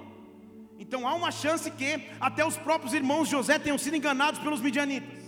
[0.79, 4.59] Então há uma chance que até os próprios irmãos de José tenham sido enganados pelos
[4.59, 5.23] midianitas.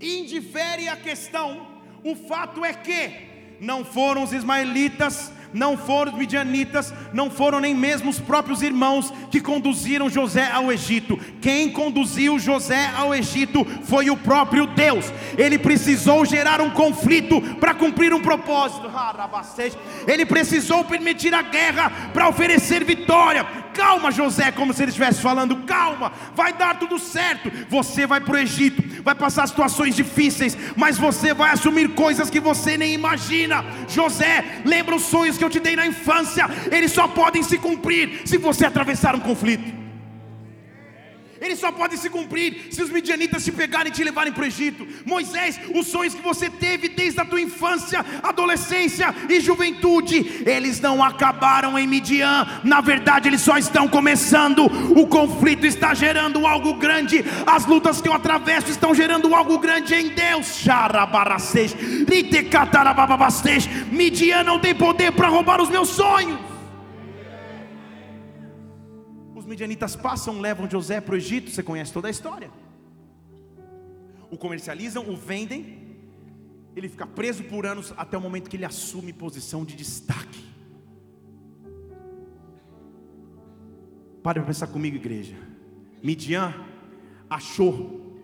[0.00, 6.92] Indifere a questão, o fato é que não foram os ismaelitas não foram os midianitas,
[7.12, 11.18] não foram nem mesmo os próprios irmãos que conduziram José ao Egito.
[11.40, 15.12] Quem conduziu José ao Egito foi o próprio Deus.
[15.36, 18.90] Ele precisou gerar um conflito para cumprir um propósito.
[20.06, 23.44] Ele precisou permitir a guerra para oferecer vitória.
[23.72, 27.50] Calma, José, como se ele estivesse falando, calma, vai dar tudo certo.
[27.68, 32.40] Você vai para o Egito, vai passar situações difíceis, mas você vai assumir coisas que
[32.40, 33.64] você nem imagina.
[33.88, 38.22] José, lembra os sonhos que eu te dei na infância, eles só podem se cumprir
[38.24, 39.79] se você atravessar um conflito.
[41.40, 44.46] Eles só podem se cumprir se os midianitas te pegarem e te levarem para o
[44.46, 44.86] Egito.
[45.06, 51.02] Moisés, os sonhos que você teve desde a tua infância, adolescência e juventude, eles não
[51.02, 52.46] acabaram em Midian.
[52.62, 54.66] Na verdade, eles só estão começando.
[54.66, 57.24] O conflito está gerando algo grande.
[57.46, 60.62] As lutas que eu atravesso estão gerando algo grande em Deus.
[63.90, 66.49] Midian não tem poder para roubar os meus sonhos
[69.50, 72.50] midianitas passam, levam José para o Egito, você conhece toda a história.
[74.30, 75.98] O comercializam, o vendem,
[76.76, 80.48] ele fica preso por anos até o momento que ele assume posição de destaque.
[84.22, 85.34] Pare para pensar comigo, igreja.
[86.00, 86.54] Midian
[87.28, 88.22] achou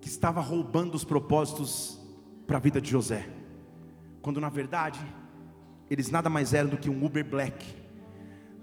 [0.00, 2.00] que estava roubando os propósitos
[2.46, 3.28] para a vida de José,
[4.20, 4.98] quando na verdade
[5.88, 7.77] eles nada mais eram do que um Uber Black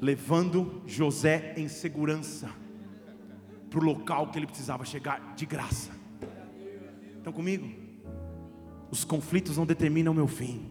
[0.06, 2.48] levando José em segurança
[3.72, 5.90] para o local que ele precisava chegar de graça.
[7.18, 7.68] Estão comigo?
[8.92, 10.70] Os conflitos não determinam o meu fim,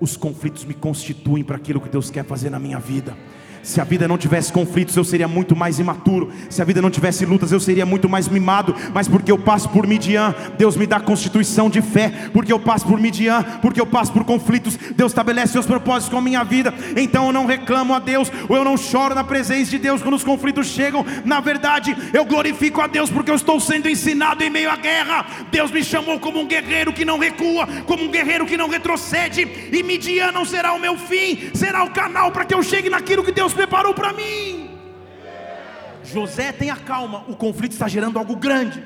[0.00, 3.14] os conflitos me constituem para aquilo que Deus quer fazer na minha vida.
[3.62, 6.32] Se a vida não tivesse conflitos, eu seria muito mais imaturo.
[6.50, 8.74] Se a vida não tivesse lutas, eu seria muito mais mimado.
[8.92, 12.12] Mas porque eu passo por Midian, Deus me dá constituição de fé.
[12.32, 16.18] Porque eu passo por Midian, porque eu passo por conflitos, Deus estabelece seus propósitos com
[16.18, 16.74] a minha vida.
[16.96, 20.14] Então eu não reclamo a Deus, ou eu não choro na presença de Deus quando
[20.14, 21.06] os conflitos chegam.
[21.24, 25.24] Na verdade, eu glorifico a Deus porque eu estou sendo ensinado em meio à guerra.
[25.52, 29.48] Deus me chamou como um guerreiro que não recua, como um guerreiro que não retrocede.
[29.72, 33.22] E Midian não será o meu fim, será o canal para que eu chegue naquilo
[33.22, 34.78] que Deus Deus preparou para mim.
[36.02, 38.82] José tenha calma, o conflito está gerando algo grande.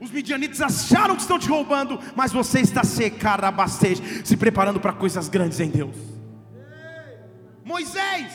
[0.00, 5.28] Os midianitas acharam que estão te roubando, mas você está secarabastej, se preparando para coisas
[5.28, 5.96] grandes em Deus.
[7.64, 8.32] Moisés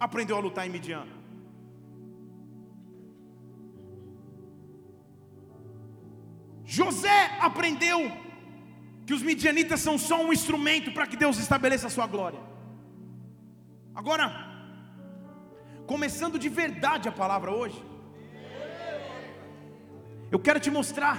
[0.00, 1.06] aprendeu a lutar em Midian.
[6.64, 8.10] José aprendeu
[9.06, 12.40] que os midianitas são só um instrumento para que Deus estabeleça a sua glória.
[13.94, 14.45] Agora,
[15.86, 17.82] começando de verdade a palavra hoje,
[20.30, 21.18] eu quero te mostrar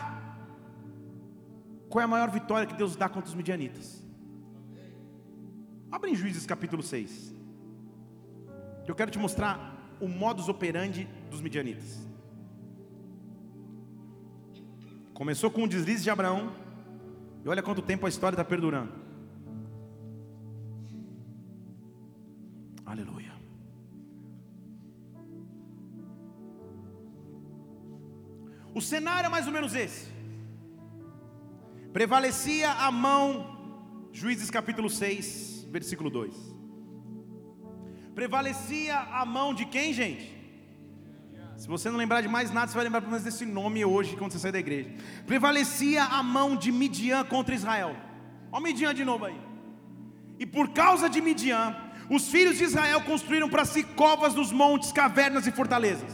[1.89, 4.03] qual é a maior vitória que Deus dá contra os midianitas.
[5.89, 7.33] Abre em Juízes capítulo 6.
[8.85, 12.05] Eu quero te mostrar o modus operandi dos midianitas.
[15.13, 16.51] Começou com o deslize de Abraão,
[17.43, 18.91] e olha quanto tempo a história está perdurando.
[22.85, 23.31] Aleluia.
[28.77, 30.05] O cenário é mais ou menos esse.
[31.91, 33.25] Prevalecia a mão,
[34.11, 36.35] Juízes capítulo 6, versículo 2.
[38.13, 40.27] Prevalecia a mão de quem, gente?
[41.57, 44.15] Se você não lembrar de mais nada, você vai lembrar pelo menos desse nome hoje
[44.15, 44.91] quando você sair da igreja.
[45.25, 47.95] Prevalecia a mão de Midian contra Israel.
[48.51, 49.41] Olha Midian de novo aí.
[50.37, 51.75] E por causa de Midian,
[52.11, 56.13] os filhos de Israel construíram para si covas nos montes, cavernas e fortalezas.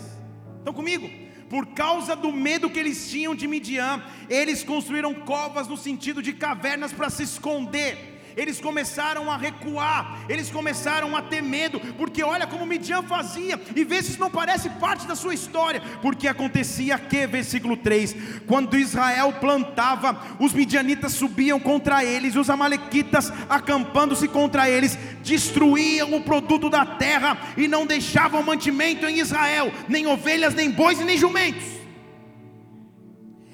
[0.60, 1.23] Estão comigo?
[1.54, 6.34] Por causa do medo que eles tinham de Midian, eles construíram covas no sentido de
[6.34, 12.48] cavernas para se esconder eles começaram a recuar, eles começaram a ter medo, porque olha
[12.48, 16.98] como Midian fazia, e vê se isso não parece parte da sua história, porque acontecia
[16.98, 18.16] que, versículo 3:
[18.48, 26.22] quando Israel plantava, os midianitas subiam contra eles, os amalequitas acampando-se contra eles, destruíam o
[26.22, 31.18] produto da terra e não deixavam mantimento em Israel, nem ovelhas, nem bois e nem
[31.18, 31.66] jumentos.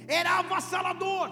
[0.08, 1.32] Era avassalador.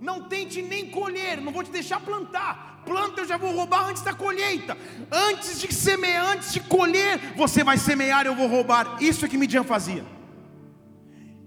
[0.00, 4.02] Não tente nem colher, não vou te deixar plantar planta eu já vou roubar antes
[4.02, 4.76] da colheita.
[5.10, 9.02] Antes de semear, antes de colher, você vai semear, eu vou roubar.
[9.02, 10.04] Isso é que Midian fazia.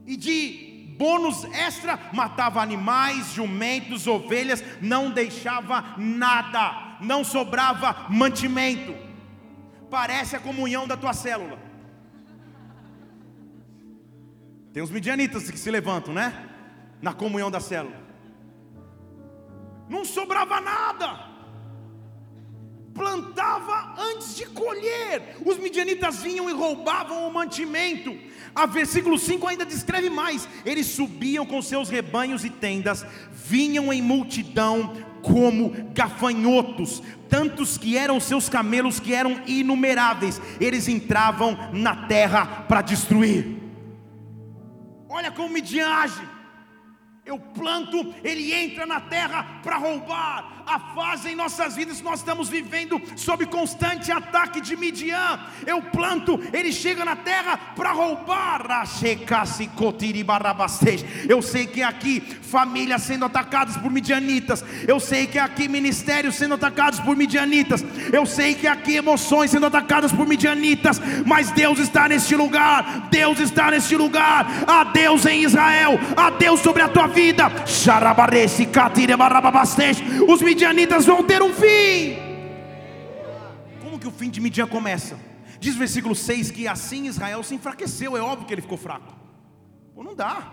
[0.05, 8.95] E de bônus extra, matava animais, jumentos, ovelhas, não deixava nada, não sobrava mantimento.
[9.89, 11.59] Parece a comunhão da tua célula.
[14.73, 16.49] Tem os midianitas que se levantam, né?
[17.01, 18.05] Na comunhão da célula
[19.89, 21.36] não sobrava nada.
[22.93, 25.36] Plantava antes de colher.
[25.45, 28.17] Os midianitas vinham e roubavam o mantimento.
[28.55, 34.01] A versículo 5 ainda descreve mais: eles subiam com seus rebanhos e tendas, vinham em
[34.01, 42.45] multidão como gafanhotos, tantos que eram seus camelos que eram inumeráveis, eles entravam na terra
[42.67, 43.57] para destruir.
[45.09, 46.34] Olha como Midian age.
[47.26, 50.63] Eu planto, ele entra na terra para roubar.
[50.63, 55.39] A fase em nossas vidas nós estamos vivendo sob constante ataque de Midian.
[55.65, 58.86] Eu planto, ele chega na terra para roubar.
[61.28, 64.63] Eu sei que aqui famílias sendo atacadas por midianitas.
[64.88, 67.84] Eu sei que aqui ministérios sendo atacados por midianitas.
[68.13, 71.01] Eu sei que aqui emoções sendo atacadas por midianitas.
[71.26, 73.07] Mas Deus está neste lugar.
[73.09, 74.45] Deus está neste lugar.
[74.67, 75.99] Há Deus em Israel.
[76.15, 77.49] Há Deus sobre a tua vida.
[80.28, 82.18] Os midianitas vão ter um fim.
[83.82, 85.18] Como que o fim de Midian começa?
[85.59, 88.18] Diz o versículo 6 que assim Israel se enfraqueceu.
[88.18, 89.16] É óbvio que ele ficou fraco.
[89.95, 90.51] Pô, não dá.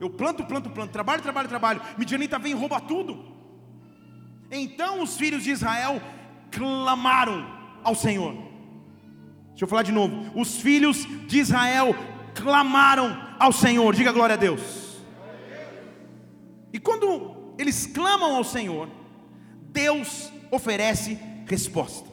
[0.00, 1.82] Eu planto, planto, planto, trabalho, trabalho, trabalho.
[1.98, 3.34] Midianita vem e rouba tudo.
[4.50, 6.00] Então os filhos de Israel
[6.50, 7.44] clamaram
[7.82, 8.32] ao Senhor.
[9.50, 10.30] Deixa eu falar de novo.
[10.34, 11.94] Os filhos de Israel
[12.34, 13.94] clamaram ao Senhor.
[13.94, 14.83] Diga glória a Deus.
[16.74, 18.88] E quando eles clamam ao Senhor,
[19.70, 21.16] Deus oferece
[21.46, 22.08] resposta.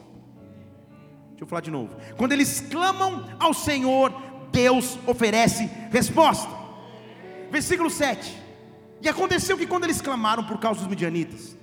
[1.30, 1.96] Deixa eu falar de novo.
[2.16, 4.14] Quando eles clamam ao Senhor,
[4.52, 6.48] Deus oferece resposta.
[7.50, 8.40] Versículo 7.
[9.00, 11.56] E aconteceu que quando eles clamaram por causa dos midianitas,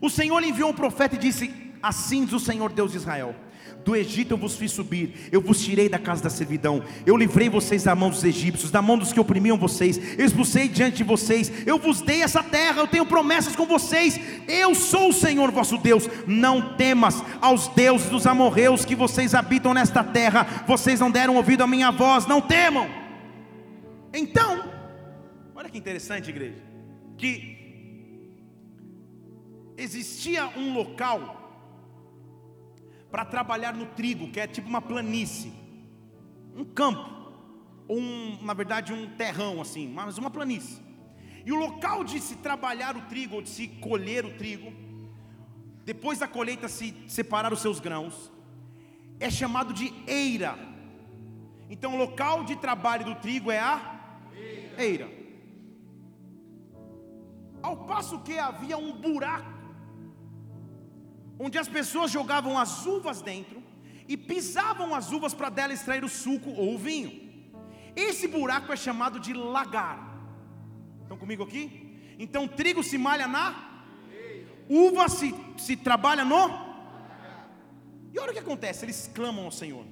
[0.00, 3.34] o Senhor enviou um profeta e disse: Assim diz o Senhor Deus de Israel:
[3.84, 7.48] do Egito eu vos fiz subir, eu vos tirei da casa da servidão, eu livrei
[7.48, 11.50] vocês da mão dos egípcios, da mão dos que oprimiam vocês, expulsei diante de vocês,
[11.66, 15.78] eu vos dei essa terra, eu tenho promessas com vocês, eu sou o Senhor vosso
[15.78, 16.08] Deus.
[16.26, 21.62] Não temas aos deuses dos amorreus que vocês habitam nesta terra, vocês não deram ouvido
[21.62, 22.88] à minha voz, não temam.
[24.12, 24.64] Então,
[25.54, 26.58] olha que interessante, igreja,
[27.16, 27.58] que
[29.76, 31.39] existia um local
[33.10, 35.52] para trabalhar no trigo, que é tipo uma planície,
[36.56, 37.20] um campo,
[37.88, 40.80] um, na verdade, um terrão assim, mas uma planície.
[41.44, 44.72] E o local de se trabalhar o trigo, ou de se colher o trigo,
[45.84, 48.30] depois da colheita se separar os seus grãos,
[49.18, 50.56] é chamado de eira.
[51.68, 54.00] Então, o local de trabalho do trigo é a
[54.78, 55.10] eira.
[57.62, 59.49] Ao passo que havia um buraco,
[61.42, 63.62] onde as pessoas jogavam as uvas dentro
[64.06, 67.12] e pisavam as uvas para dela extrair o suco ou o vinho.
[67.96, 69.98] Esse buraco é chamado de lagar.
[71.02, 71.64] Estão comigo aqui?
[72.18, 73.70] Então, trigo se malha na
[74.68, 76.70] uva se, se trabalha no.
[78.12, 79.84] E olha o que acontece: eles clamam ao Senhor,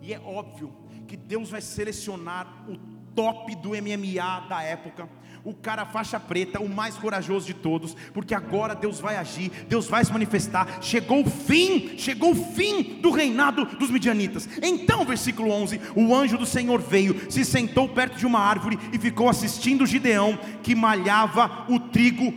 [0.00, 0.74] e é óbvio
[1.06, 2.78] que Deus vai selecionar o
[3.14, 5.08] top do MMA da época,
[5.44, 9.86] o cara faixa preta, o mais corajoso de todos, porque agora Deus vai agir, Deus
[9.86, 10.82] vai se manifestar.
[10.82, 14.48] Chegou o fim, chegou o fim do reinado dos midianitas.
[14.62, 18.98] Então, versículo 11: o anjo do Senhor veio, se sentou perto de uma árvore e
[18.98, 22.32] ficou assistindo Gideão, que malhava o trigo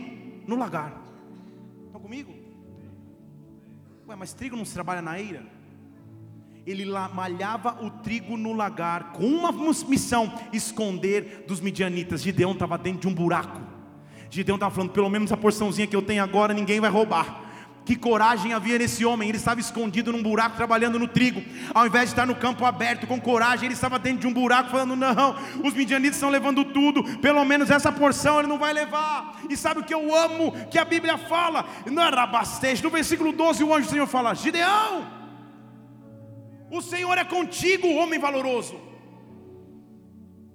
[0.46, 1.02] no lagar.
[1.86, 2.34] Estão comigo?
[4.08, 5.55] Ué, mas trigo não se trabalha na eira?
[6.66, 9.52] Ele malhava o trigo no lagar, com uma
[9.88, 12.22] missão: esconder dos midianitas.
[12.22, 13.60] Gideão estava dentro de um buraco.
[14.28, 17.44] Gideão estava falando: pelo menos a porçãozinha que eu tenho agora, ninguém vai roubar.
[17.84, 21.40] Que coragem havia nesse homem, ele estava escondido num buraco trabalhando no trigo,
[21.72, 24.70] ao invés de estar no campo aberto com coragem, ele estava dentro de um buraco
[24.70, 29.40] falando: Não, os midianitas estão levando tudo, pelo menos essa porção ele não vai levar.
[29.48, 31.64] E sabe o que eu amo que a Bíblia fala?
[31.88, 35.06] Não era abastejo, no versículo 12 o anjo do Senhor fala: Gideão,
[36.70, 38.80] o Senhor é contigo, homem valoroso.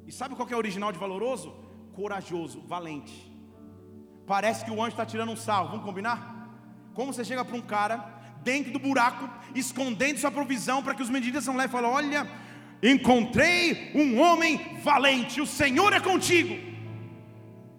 [0.05, 1.53] E sabe qual é o original de valoroso?
[1.93, 3.32] Corajoso, valente.
[4.28, 6.20] Parece que o anjo está tirando um sarro, vamos combinar?
[6.93, 11.09] Como você chega para um cara, dentro do buraco, escondendo sua provisão, para que os
[11.09, 12.28] medidas não levem e falam: Olha,
[12.84, 16.55] encontrei um homem valente, o Senhor é contigo.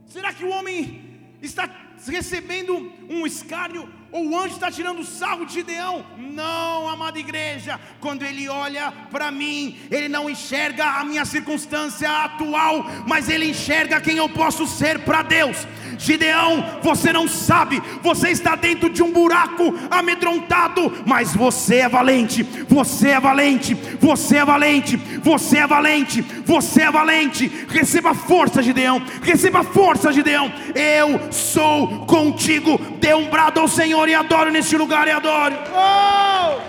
[0.07, 1.69] Será que o homem está
[2.09, 6.05] recebendo um escárnio ou o anjo está tirando sarro de Gideão?
[6.19, 7.81] Não, amada igreja.
[7.99, 14.03] Quando ele olha para mim, ele não enxerga a minha circunstância atual, mas ele enxerga
[14.03, 15.67] quem eu posso ser para Deus.
[15.99, 22.43] Gideão, você não sabe, você está dentro de um buraco amedrontado, mas você é valente,
[22.43, 27.47] você é valente, você é valente, você é valente, você é valente.
[27.69, 30.53] Receba força, Gideão, receba força, Gideão.
[30.75, 32.79] Eu sou contigo.
[32.99, 35.55] Dê um brado ao Senhor e adoro neste lugar e adoro.
[35.75, 36.61] Oh!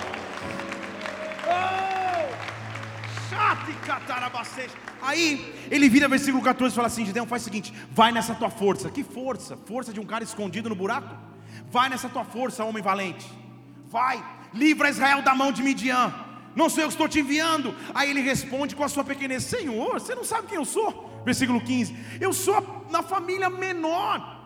[1.48, 1.84] Oh!
[5.02, 8.50] Aí ele vira versículo 14 e fala assim: Gideão, faz o seguinte: vai nessa tua
[8.50, 8.90] força.
[8.90, 9.58] Que força?
[9.58, 11.14] Força de um cara escondido no buraco?
[11.70, 13.30] Vai nessa tua força, homem valente.
[13.88, 16.14] Vai, livra Israel da mão de Midian.
[16.56, 17.76] Não sou eu que estou te enviando.
[17.94, 21.22] Aí ele responde com a sua pequenez: Senhor, você não sabe quem eu sou?
[21.26, 24.44] Versículo 15: Eu sou na família menor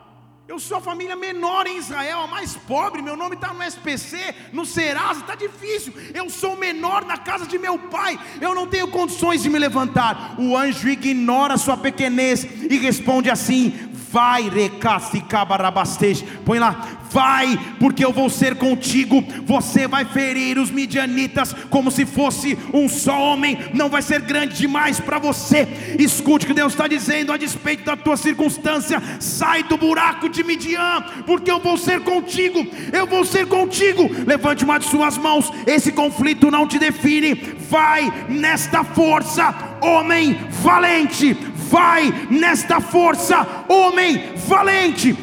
[0.47, 3.01] eu sou a família menor em Israel, a mais pobre.
[3.01, 5.93] Meu nome está no SPC, no Serasa, está difícil.
[6.13, 8.17] Eu sou o menor na casa de meu pai.
[8.39, 10.35] Eu não tenho condições de me levantar.
[10.39, 16.23] O anjo ignora sua pequenez e responde assim: Vai, recasse cabarabastej.
[16.45, 19.23] Põe lá, vai, porque eu vou ser contigo.
[19.45, 23.57] Você vai ferir os midianitas como se fosse um só homem.
[23.73, 25.67] Não vai ser grande demais para você.
[25.99, 29.01] Escute o que Deus está dizendo a despeito da tua circunstância.
[29.19, 32.65] Sai do buraco de Midian, porque eu vou ser contigo.
[32.93, 34.09] Eu vou ser contigo.
[34.25, 35.51] Levante uma de suas mãos.
[35.65, 37.35] Esse conflito não te define.
[37.69, 41.35] Vai nesta força, homem valente
[41.69, 45.15] vai nesta força, homem valente,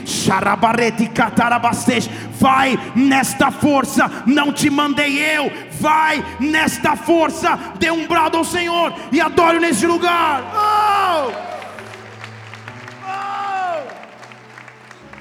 [2.39, 8.93] vai nesta força, não te mandei eu, vai nesta força, dê um brado ao Senhor
[9.11, 10.43] e adore neste lugar.
[10.55, 11.33] Oh!
[13.07, 13.83] Oh!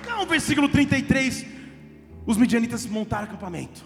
[0.10, 1.46] Não, versículo 33,
[2.26, 3.86] os midianitas montaram acampamento,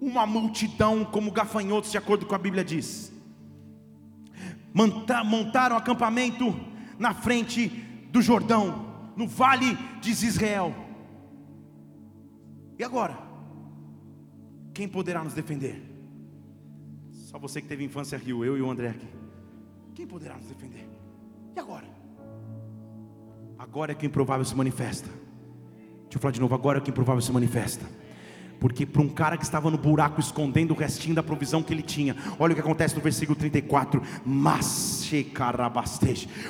[0.00, 3.11] uma multidão como gafanhotos, de acordo com a Bíblia diz
[4.74, 6.54] montaram acampamento
[6.98, 7.68] na frente
[8.10, 10.74] do Jordão, no vale de Israel.
[12.78, 13.18] E agora?
[14.74, 15.82] Quem poderá nos defender?
[17.10, 19.08] Só você que teve infância riu, eu e o André aqui.
[19.94, 20.88] Quem poderá nos defender?
[21.54, 21.86] E agora?
[23.58, 25.08] Agora é que o improvável se manifesta.
[25.08, 27.86] Deixa eu falar de novo, agora é que o improvável se manifesta.
[28.62, 31.82] Porque para um cara que estava no buraco escondendo o restinho da provisão que ele
[31.82, 35.02] tinha, olha o que acontece no versículo 34: Mas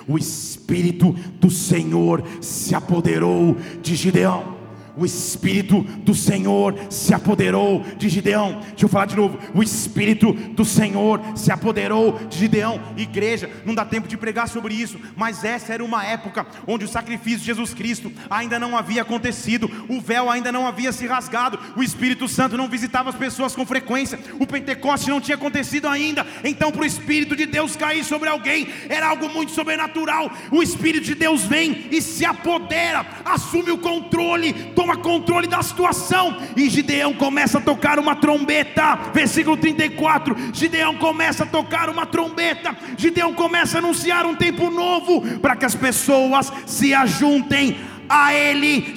[0.06, 4.61] o Espírito do Senhor se apoderou de Gideão.
[4.96, 8.60] O Espírito do Senhor se apoderou de Gideão.
[8.70, 9.38] Deixa eu falar de novo.
[9.54, 12.80] O Espírito do Senhor se apoderou de Gideão.
[12.96, 16.88] Igreja, não dá tempo de pregar sobre isso, mas essa era uma época onde o
[16.88, 21.58] sacrifício de Jesus Cristo ainda não havia acontecido, o véu ainda não havia se rasgado,
[21.76, 26.26] o Espírito Santo não visitava as pessoas com frequência, o Pentecoste não tinha acontecido ainda.
[26.44, 30.30] Então, para o Espírito de Deus cair sobre alguém, era algo muito sobrenatural.
[30.50, 34.52] O Espírito de Deus vem e se apodera, assume o controle
[34.82, 36.36] toma controle da situação.
[36.56, 38.96] E Gideão começa a tocar uma trombeta.
[39.14, 40.36] Versículo 34.
[40.52, 42.76] Gideão começa a tocar uma trombeta.
[42.98, 47.78] Gideão começa a anunciar um tempo novo para que as pessoas se ajuntem
[48.08, 48.94] a ele,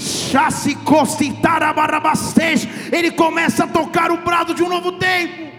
[2.91, 5.53] ele começa a tocar o brado de um novo tempo.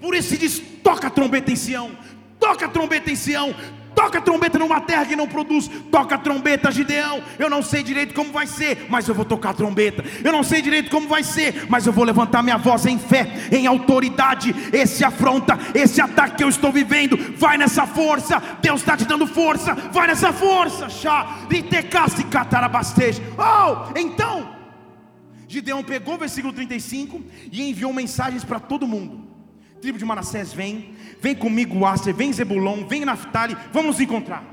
[0.00, 1.90] Por isso se diz: toca a trombeta em Sião,
[2.38, 3.54] toca a trombeta em Sião,
[3.94, 5.68] Toca trombeta numa terra que não produz.
[5.90, 7.22] Toca trombeta, Gideão.
[7.38, 10.04] Eu não sei direito como vai ser, mas eu vou tocar trombeta.
[10.22, 13.32] Eu não sei direito como vai ser, mas eu vou levantar minha voz em fé,
[13.52, 14.54] em autoridade.
[14.72, 18.42] Esse afronta, esse ataque que eu estou vivendo, vai nessa força.
[18.60, 20.88] Deus está te dando força, vai nessa força.
[23.38, 24.56] Oh, então,
[25.48, 29.29] Gideão pegou o versículo 35 e enviou mensagens para todo mundo.
[29.80, 34.44] Tribo de Manassés vem, vem comigo Aser, vem Zebulon, vem Naftali, vamos nos encontrar.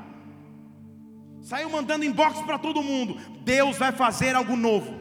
[1.42, 3.18] Saiu mandando inbox para todo mundo.
[3.44, 5.00] Deus vai fazer algo novo.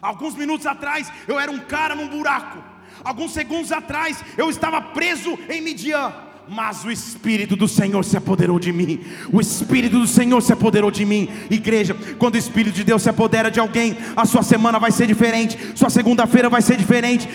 [0.00, 2.62] Alguns minutos atrás eu era um cara num buraco.
[3.04, 8.58] Alguns segundos atrás eu estava preso em Midian mas o Espírito do Senhor se apoderou
[8.58, 9.00] de mim.
[9.32, 11.28] O Espírito do Senhor se apoderou de mim.
[11.50, 15.06] Igreja, quando o Espírito de Deus se apodera de alguém, a sua semana vai ser
[15.06, 17.28] diferente, sua segunda-feira vai ser diferente.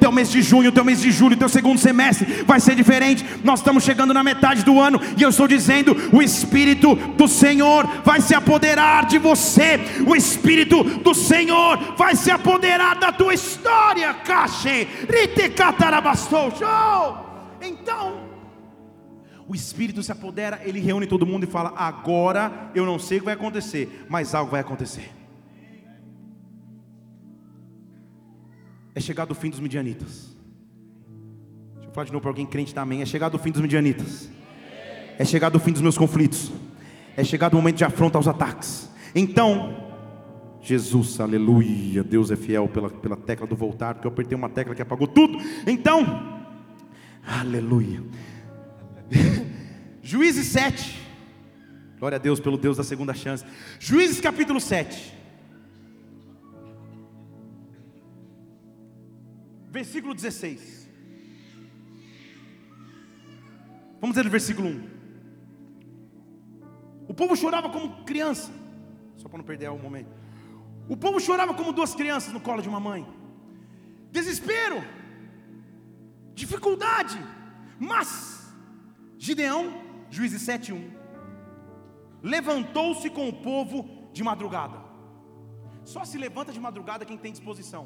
[0.00, 3.24] Teu mês de junho, teu mês de julho, teu segundo semestre vai ser diferente.
[3.44, 7.86] Nós estamos chegando na metade do ano e eu estou dizendo: o Espírito do Senhor
[8.04, 9.80] vai se apoderar de você.
[10.06, 14.14] O Espírito do Senhor vai se apoderar da tua história.
[14.14, 16.52] Cache, rite catarabastou.
[16.56, 17.25] Show!
[17.66, 18.36] Então,
[19.48, 23.20] o Espírito se apodera, ele reúne todo mundo e fala: Agora eu não sei o
[23.20, 25.12] que vai acontecer, mas algo vai acontecer.
[28.94, 30.34] É chegado o fim dos midianitas.
[31.74, 33.02] Deixa eu falar de novo para alguém crente também.
[33.02, 34.30] É chegado o fim dos midianitas.
[35.18, 36.50] É chegado o fim dos meus conflitos.
[37.16, 38.90] É chegado o momento de afronta aos ataques.
[39.14, 39.76] Então,
[40.62, 42.02] Jesus, aleluia.
[42.02, 45.06] Deus é fiel pela, pela tecla do voltar, porque eu apertei uma tecla que apagou
[45.06, 45.38] tudo.
[45.66, 46.35] Então,
[47.26, 48.02] Aleluia.
[50.00, 51.06] Juízes 7.
[51.98, 53.44] Glória a Deus pelo Deus da segunda chance.
[53.80, 55.12] Juízes capítulo 7.
[59.70, 60.88] Versículo 16.
[64.00, 64.96] Vamos ler o versículo 1.
[67.08, 68.52] O povo chorava como criança.
[69.16, 70.10] Só para não perder o momento.
[70.88, 73.04] O povo chorava como duas crianças no colo de uma mãe.
[74.12, 74.82] Desespero
[76.42, 77.18] dificuldade.
[77.90, 78.08] Mas
[79.18, 79.62] Gideão,
[80.10, 80.80] Juízes 7:1,
[82.22, 83.76] levantou-se com o povo
[84.12, 84.78] de madrugada.
[85.84, 87.84] Só se levanta de madrugada quem tem disposição.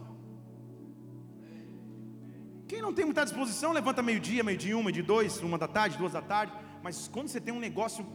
[2.66, 6.12] Quem não tem muita disposição, levanta meio-dia, meio-dia, uma, de dois, uma da tarde, duas
[6.12, 6.53] da tarde.
[6.82, 8.07] Mas quando você tem um negócio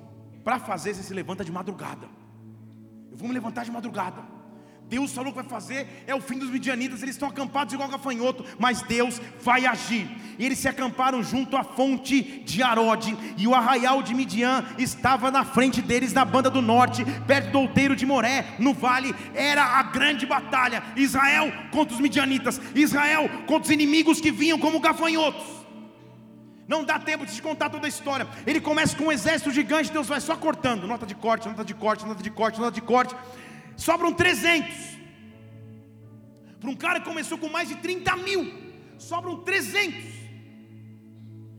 [0.43, 2.07] para fazer, você se levanta de madrugada.
[3.11, 4.34] Eu vou me levantar de madrugada.
[4.87, 8.45] Deus falou que vai fazer, é o fim dos midianitas, eles estão acampados igual gafanhoto,
[8.59, 10.07] mas Deus vai agir.
[10.37, 15.43] Eles se acamparam junto à fonte de Arode, e o arraial de Midian estava na
[15.43, 19.81] frente deles na banda do norte, perto do outeiro de Moré, no vale, era a
[19.81, 20.83] grande batalha.
[20.95, 25.65] Israel contra os midianitas, Israel contra os inimigos que vinham como gafanhotos.
[26.67, 28.27] Não dá tempo de te contar toda a história.
[28.45, 31.73] Ele começa com um exército gigante, Deus vai só cortando, nota de corte, nota de
[31.73, 33.15] corte, nota de corte, nota de corte
[33.75, 34.95] sobram 300.
[36.59, 38.51] Para um cara que começou com mais de 30 mil,
[38.97, 40.15] sobram 300.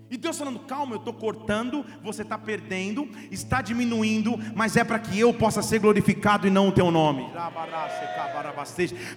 [0.08, 5.00] E Deus falando, calma, eu estou cortando, você está perdendo, está diminuindo, mas é para
[5.00, 7.26] que eu possa ser glorificado e não o teu nome.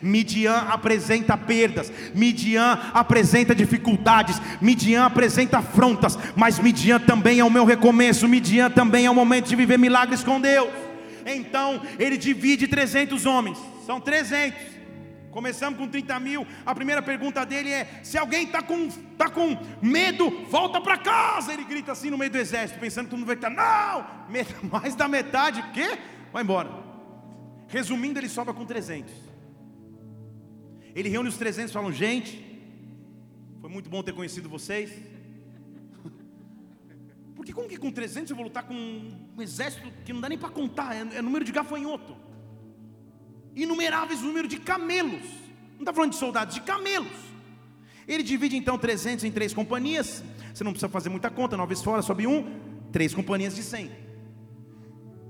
[0.02, 7.66] Midian apresenta perdas, Midian apresenta dificuldades, Midian apresenta afrontas, mas Midian também é o meu
[7.66, 10.89] recomeço, Midian também é o momento de viver milagres com Deus.
[11.26, 14.80] Então ele divide 300 homens, são 300.
[15.32, 16.46] Começamos com 30 mil.
[16.66, 21.54] A primeira pergunta dele é: se alguém está com, tá com medo, volta para casa.
[21.54, 24.06] Ele grita assim no meio do exército, pensando que todo mundo vai estar, não,
[24.70, 25.98] mais da metade, o quê?
[26.32, 26.72] Vai embora.
[27.68, 29.14] Resumindo, ele sobra com 300.
[30.96, 32.44] Ele reúne os 300 e fala: gente,
[33.62, 34.92] foi muito bom ter conhecido vocês.
[37.36, 40.38] Porque como que com 300 eu vou lutar com um exército que não dá nem
[40.38, 42.16] para contar, é, é número de gafanhoto.
[43.56, 45.24] inumeráveis número de camelos.
[45.74, 47.18] Não está falando de soldados, de camelos.
[48.08, 50.24] Ele divide então 300 em três companhias.
[50.54, 52.60] Você não precisa fazer muita conta, nove vezes fora, sobe um,
[52.92, 53.90] três companhias de 100.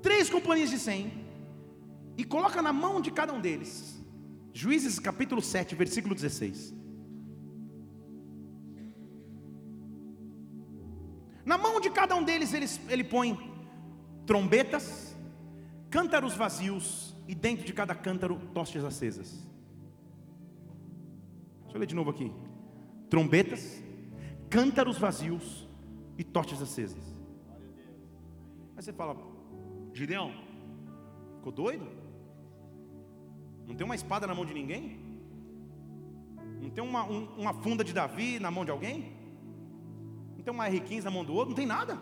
[0.02, 1.12] Três companhias de 100
[2.18, 4.04] e coloca na mão de cada um deles.
[4.54, 6.74] Juízes capítulo 7, versículo 16.
[11.46, 13.49] Na mão de cada um deles ele, ele põe
[14.30, 15.18] trombetas,
[15.90, 19.44] cântaros vazios e dentro de cada cântaro tostes acesas.
[21.64, 22.32] Deixa eu ler de novo aqui.
[23.10, 23.84] Trombetas,
[24.48, 25.68] cântaros vazios
[26.16, 27.04] e tostes acesas.
[28.78, 29.18] Aí você fala,
[29.96, 30.32] Gideão,
[31.38, 31.88] ficou doido?
[33.66, 35.00] Não tem uma espada na mão de ninguém?
[36.62, 39.12] Não tem uma, um, uma funda de Davi na mão de alguém?
[40.38, 41.50] Não tem uma R15 na mão do outro?
[41.50, 41.98] Não tem nada.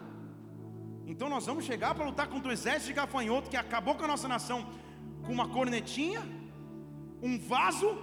[1.12, 4.08] Então nós vamos chegar para lutar contra o exército de gafanhoto que acabou com a
[4.08, 4.68] nossa nação
[5.26, 6.22] com uma cornetinha,
[7.22, 7.98] um vaso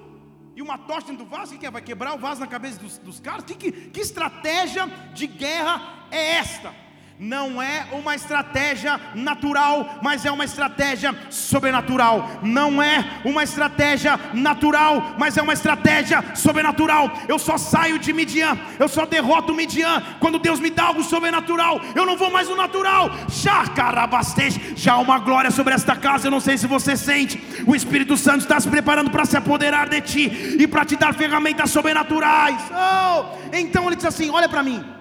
[0.57, 1.55] e uma tocha dentro do vaso.
[1.55, 1.71] O que é?
[1.71, 3.45] Vai quebrar o vaso na cabeça dos, dos caras?
[3.45, 6.84] Que, que, que estratégia de guerra é esta?
[7.19, 12.29] Não é uma estratégia natural, mas é uma estratégia sobrenatural.
[12.43, 17.13] Não é uma estratégia natural, mas é uma estratégia sobrenatural.
[17.29, 21.81] Eu só saio de Midian, eu só derroto Midian quando Deus me dá algo sobrenatural.
[21.95, 23.11] Eu não vou mais no natural.
[23.29, 26.27] Já há uma glória sobre esta casa.
[26.27, 27.41] Eu não sei se você sente.
[27.67, 31.15] O Espírito Santo está se preparando para se apoderar de ti e para te dar
[31.15, 32.61] ferramentas sobrenaturais.
[32.71, 34.94] Oh, então ele diz assim: Olha para mim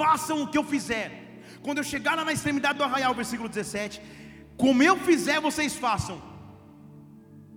[0.00, 1.08] façam o que eu fizer.
[1.64, 4.00] Quando eu chegar lá na extremidade do arraial, versículo 17,
[4.62, 6.16] como eu fizer, vocês façam.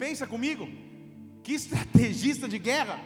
[0.04, 0.66] Pensa comigo,
[1.44, 2.98] que estrategista de guerra.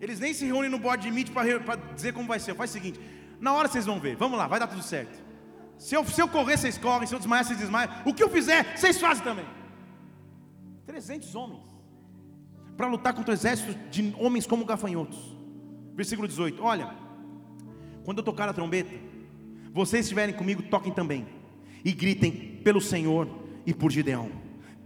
[0.00, 2.54] Eles nem se reúnem no board de meet para dizer como vai ser.
[2.54, 3.00] Faz o seguinte:
[3.40, 5.16] na hora vocês vão ver, vamos lá, vai dar tudo certo.
[5.78, 7.90] Se eu, se eu correr, vocês correm, se eu desmaiar, vocês desmaiam.
[8.04, 9.46] O que eu fizer, vocês fazem também.
[10.86, 11.64] 300 homens
[12.76, 15.18] para lutar contra o exército de homens como gafanhotos.
[15.94, 17.07] Versículo 18: Olha,
[18.08, 18.90] quando eu tocar a trombeta,
[19.70, 21.26] vocês estiverem comigo, toquem também.
[21.84, 23.28] E gritem pelo Senhor
[23.66, 24.30] e por Gideão.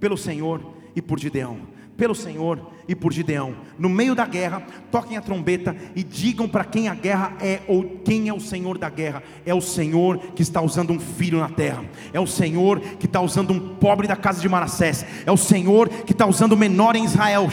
[0.01, 3.55] Pelo Senhor e por Gideão pelo Senhor e por Gideão.
[3.79, 7.85] No meio da guerra, toquem a trombeta e digam para quem a guerra é ou
[8.05, 9.23] quem é o Senhor da guerra.
[9.45, 11.85] É o Senhor que está usando um filho na terra.
[12.13, 15.05] É o Senhor que está usando um pobre da casa de Manassés.
[15.25, 17.49] É o Senhor que está usando o menor em Israel.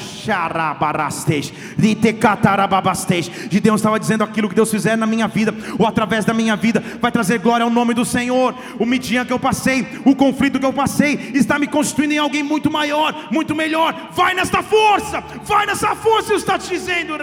[3.50, 6.84] Gideão estava dizendo aquilo que Deus fizer na minha vida ou através da minha vida
[7.02, 8.56] vai trazer glória ao nome do Senhor.
[8.80, 12.44] O Midian que eu passei, o conflito que eu passei, está me constituindo em alguém
[12.44, 14.10] muito maior, muito melhor.
[14.12, 17.14] Vai nesta força, vai nessa força, Ele está te dizendo,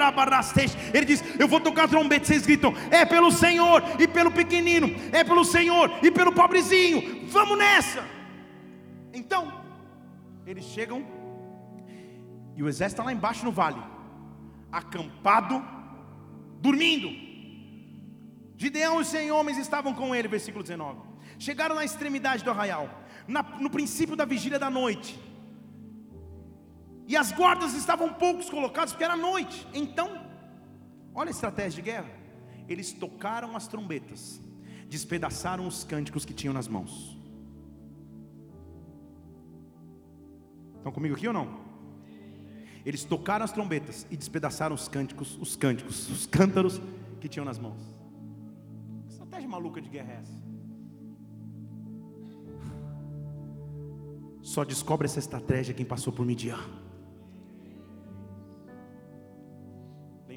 [0.93, 5.23] Ele diz: Eu vou tocar trombeta, vocês gritam, é pelo Senhor e pelo pequenino, é
[5.25, 8.05] pelo Senhor e pelo pobrezinho, vamos nessa.
[9.13, 9.53] Então,
[10.47, 11.05] eles chegam
[12.57, 13.83] e o exército está lá embaixo no vale,
[14.73, 15.63] acampado,
[16.61, 17.09] dormindo.
[18.57, 20.99] Gideão e os cem homens estavam com ele, versículo 19.
[21.39, 22.89] Chegaram na extremidade do arraial,
[23.29, 25.21] na, no princípio da vigília da noite.
[27.07, 29.67] E as guardas estavam poucos colocados porque era noite.
[29.73, 30.09] Então,
[31.15, 32.11] olha a estratégia de guerra.
[32.69, 34.41] Eles tocaram as trombetas,
[34.89, 37.17] despedaçaram os cânticos que tinham nas mãos.
[40.77, 41.65] Estão comigo aqui ou não?
[42.85, 46.81] Eles tocaram as trombetas e despedaçaram os cânticos, os cânticos, os cântaros
[47.21, 47.83] que tinham nas mãos.
[49.07, 50.47] Que estratégia maluca de guerra é essa?
[54.43, 56.86] Só descobre essa estratégia quem passou por Midian.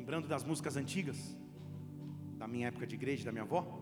[0.09, 1.37] Lembrando das músicas antigas,
[2.35, 3.79] da minha época de igreja, da minha avó.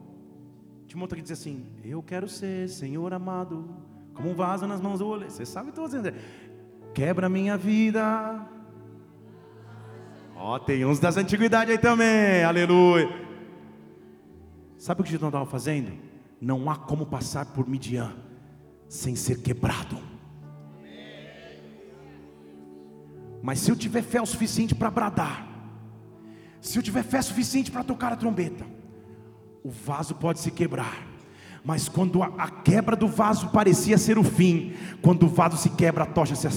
[0.85, 3.73] Tinha uma que dizia assim: Eu quero ser, Senhor amado,
[4.13, 5.31] como um vaso nas mãos do olho.
[5.31, 6.13] Você sabe todos dizendo,
[6.93, 8.45] quebra minha vida.
[10.35, 13.07] Ó, oh, tem uns das antiguidades aí também, aleluia.
[14.77, 15.93] Sabe o que Gideão estava fazendo?
[16.41, 18.13] Não há como passar por Midian
[18.89, 19.97] sem ser quebrado.
[23.41, 25.56] Mas se eu tiver fé o suficiente para bradar,
[26.67, 28.65] se eu tiver fé suficiente para tocar a trombeta,
[29.63, 31.07] o vaso pode se quebrar.
[31.63, 35.69] Mas quando a, a, quebra do vaso parecia ser o fim, quando o vaso se
[35.71, 36.47] quebra, a tocha se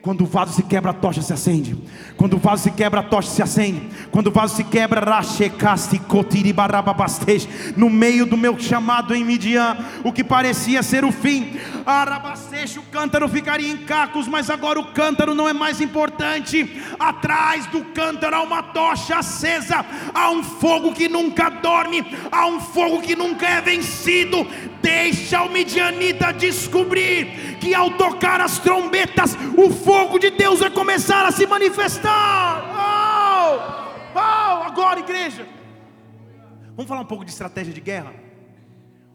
[0.00, 1.76] Quando o vaso se quebra, a tocha se acende.
[2.16, 3.82] Quando o vaso se quebra, a tocha se acende.
[4.12, 5.02] Quando o vaso se quebra,
[7.76, 11.58] no meio do meu chamado em Midian, o que parecia ser o fim,
[12.78, 16.80] o cântaro ficaria em cacos, mas agora o cântaro não é mais importante.
[16.98, 19.84] Atrás do cântaro há uma tocha acesa,
[20.14, 24.46] há um fogo que nunca dorme, há um fogo que nunca é vencido.
[24.80, 29.87] Deixa o midianita descobrir que ao tocar as trombetas, o fogo
[30.18, 32.62] de Deus vai começar a se manifestar.
[34.14, 35.46] Oh, oh, agora, igreja.
[36.76, 38.14] Vamos falar um pouco de estratégia de guerra.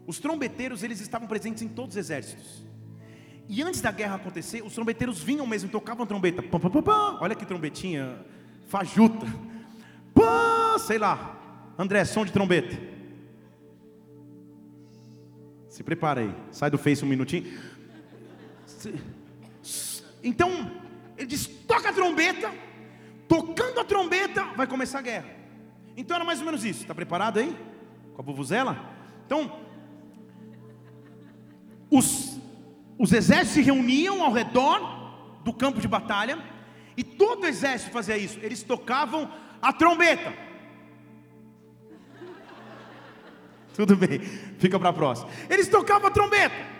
[0.06, 2.64] Os trombeteiros eles estavam presentes em todos os exércitos.
[3.48, 6.42] E antes da guerra acontecer, os trombeteiros vinham mesmo, tocavam trombeta.
[6.42, 8.18] Pum, pum, pum, Olha que trombetinha
[8.68, 9.26] fajuta.
[10.14, 11.38] Pum, sei lá.
[11.78, 12.76] André, som de trombeta.
[15.68, 16.34] Se prepara aí.
[16.50, 17.46] Sai do Face um minutinho.
[20.24, 20.70] Então,
[21.16, 22.50] ele diz: toca a trombeta.
[23.28, 25.30] Tocando a trombeta, vai começar a guerra.
[25.96, 26.82] Então era mais ou menos isso.
[26.82, 27.56] Está preparado aí?
[28.14, 28.78] Com a bubuzela?
[29.26, 29.60] Então,
[31.90, 32.38] os,
[32.98, 36.38] os exércitos se reuniam ao redor do campo de batalha.
[36.96, 38.38] E todo o exército fazia isso.
[38.42, 40.32] Eles tocavam a trombeta.
[43.74, 44.20] Tudo bem,
[44.58, 45.28] fica para a próxima.
[45.50, 46.73] Eles tocavam a trombeta.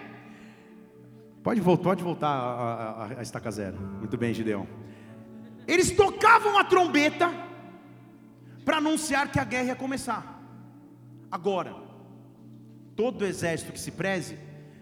[1.45, 3.78] Pode voltar, pode voltar a, a, a estaca zero.
[3.99, 4.66] Muito bem, Gideão.
[5.68, 7.30] Eles tocavam a trombeta
[8.64, 10.42] para anunciar que a guerra ia começar.
[11.30, 11.76] Agora,
[12.97, 14.38] todo exército que se preze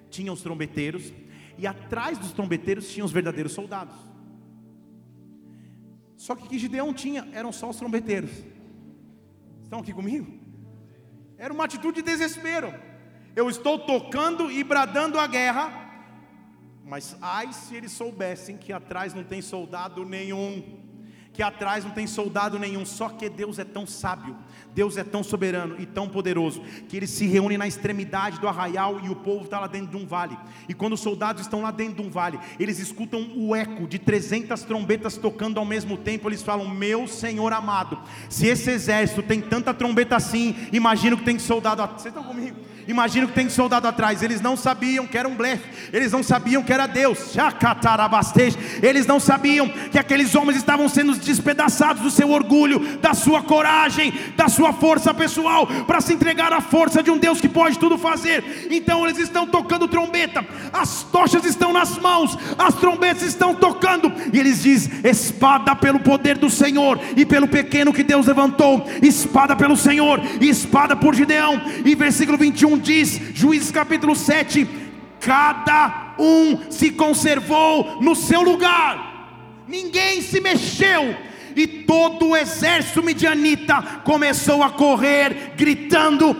[0.08, 1.12] tinha os trombeteiros
[1.58, 3.96] e atrás dos trombeteiros tinham os verdadeiros soldados.
[6.16, 8.30] Só que que Gideão tinha eram só os trombeteiros.
[9.64, 10.32] Estão aqui comigo?
[11.36, 12.72] Era uma atitude de desespero.
[13.34, 15.81] Eu estou tocando e bradando a guerra,
[16.84, 20.82] mas ai se eles soubessem que atrás não tem soldado nenhum
[21.32, 24.36] que atrás não tem soldado nenhum, só que Deus é tão sábio,
[24.74, 29.00] Deus é tão soberano e tão poderoso, que ele se reúne na extremidade do arraial
[29.02, 30.38] e o povo está lá dentro de um vale.
[30.68, 33.98] E quando os soldados estão lá dentro de um vale, eles escutam o eco de
[33.98, 36.28] 300 trombetas tocando ao mesmo tempo.
[36.28, 41.38] Eles falam: Meu Senhor amado, se esse exército tem tanta trombeta assim, imagino que tem
[41.38, 41.82] soldado.
[41.94, 42.71] Vocês estão comigo?
[42.86, 44.22] Imagino que tem soldado atrás.
[44.22, 45.64] Eles não sabiam que era um blefe.
[45.92, 47.34] Eles não sabiam que era Deus.
[48.82, 54.12] Eles não sabiam que aqueles homens estavam sendo despedaçados do seu orgulho, da sua coragem,
[54.36, 57.96] da sua força pessoal, para se entregar à força de um Deus que pode tudo
[57.98, 58.68] fazer.
[58.70, 60.44] Então eles estão tocando trombeta.
[60.72, 62.36] As tochas estão nas mãos.
[62.58, 64.12] As trombetas estão tocando.
[64.32, 68.86] E eles dizem: espada pelo poder do Senhor e pelo pequeno que Deus levantou.
[69.02, 71.60] Espada pelo Senhor e espada por Gideão.
[71.84, 74.66] E versículo 21 1 diz, Juízes capítulo 7:
[75.20, 81.14] cada um se conservou no seu lugar, ninguém se mexeu,
[81.54, 86.36] e todo o exército midianita começou a correr, gritando,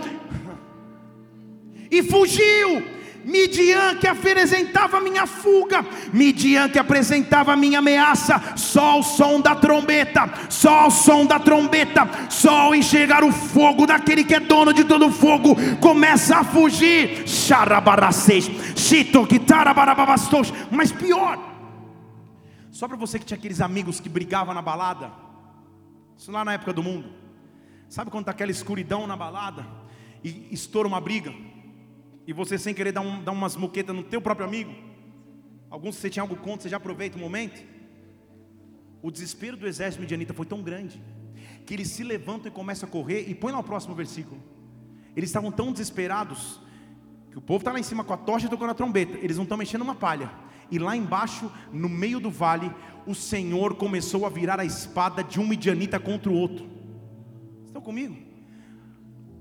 [1.90, 3.01] e fugiu.
[3.24, 10.30] Midian que apresentava minha fuga, Midian que apresentava minha ameaça, só o som da trombeta,
[10.48, 14.84] só o som da trombeta, só o enxergar o fogo daquele que é dono de
[14.84, 17.24] todo fogo, começa a fugir,
[20.70, 21.38] mas pior,
[22.70, 25.12] só para você que tinha aqueles amigos que brigavam na balada,
[26.16, 27.08] isso lá na época do mundo,
[27.88, 29.66] sabe quando está aquela escuridão na balada
[30.24, 31.32] e estoura uma briga?
[32.26, 34.72] E você sem querer dar, um, dar umas moquetas no teu próprio amigo,
[35.68, 37.62] alguns você tinha algo contra, você já aproveita o momento.
[39.02, 41.02] O desespero do exército midianita foi tão grande
[41.66, 44.40] que eles se levantam e começam a correr e põe lá o próximo versículo.
[45.16, 46.60] Eles estavam tão desesperados
[47.30, 49.44] que o povo está lá em cima com a tocha tocando a trombeta, eles não
[49.44, 50.30] estão mexendo uma palha.
[50.70, 52.70] E lá embaixo, no meio do vale,
[53.06, 56.66] o Senhor começou a virar a espada de um midianita contra o outro.
[57.66, 58.16] Estão comigo?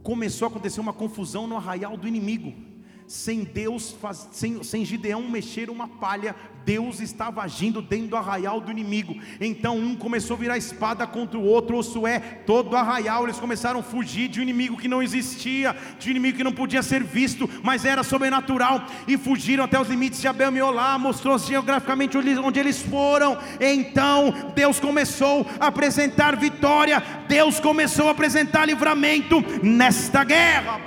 [0.04, 2.71] Começou a acontecer uma confusão no arraial do inimigo
[3.12, 3.94] sem Deus,
[4.32, 6.34] sem, sem Gideão mexer uma palha,
[6.66, 9.16] Deus estava agindo dentro do arraial do inimigo.
[9.40, 13.80] Então um começou a virar espada contra o outro, ou é todo arraial, eles começaram
[13.80, 17.04] a fugir de um inimigo que não existia, de um inimigo que não podia ser
[17.04, 22.60] visto, mas era sobrenatural, e fugiram até os limites de Abel Miolá, mostrou geograficamente onde
[22.60, 23.38] eles foram.
[23.60, 30.80] Então Deus começou a apresentar vitória, Deus começou a apresentar livramento nesta guerra.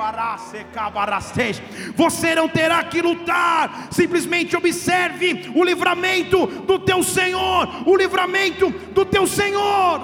[1.97, 9.05] Você não terá que lutar, simplesmente observe o livramento do teu Senhor, o livramento do
[9.05, 10.01] teu Senhor.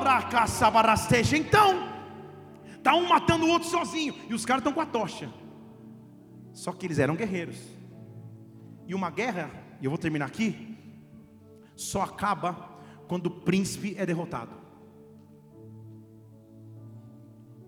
[1.32, 1.88] Então,
[2.76, 5.32] está um matando o outro sozinho, e os caras estão com a tocha.
[6.52, 7.56] Só que eles eram guerreiros.
[8.86, 9.50] E uma guerra,
[9.80, 10.76] e eu vou terminar aqui,
[11.76, 12.70] só acaba
[13.06, 14.52] quando o príncipe é derrotado.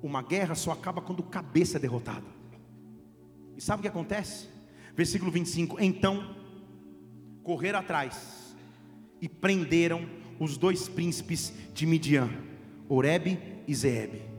[0.03, 2.27] Uma guerra só acaba quando o cabeça é derrotado.
[3.57, 4.49] E sabe o que acontece?
[4.95, 6.42] Versículo 25: Então
[7.43, 8.55] correram atrás.
[9.21, 12.31] E prenderam os dois príncipes de Midian,
[12.89, 14.32] Oreb e Zeeb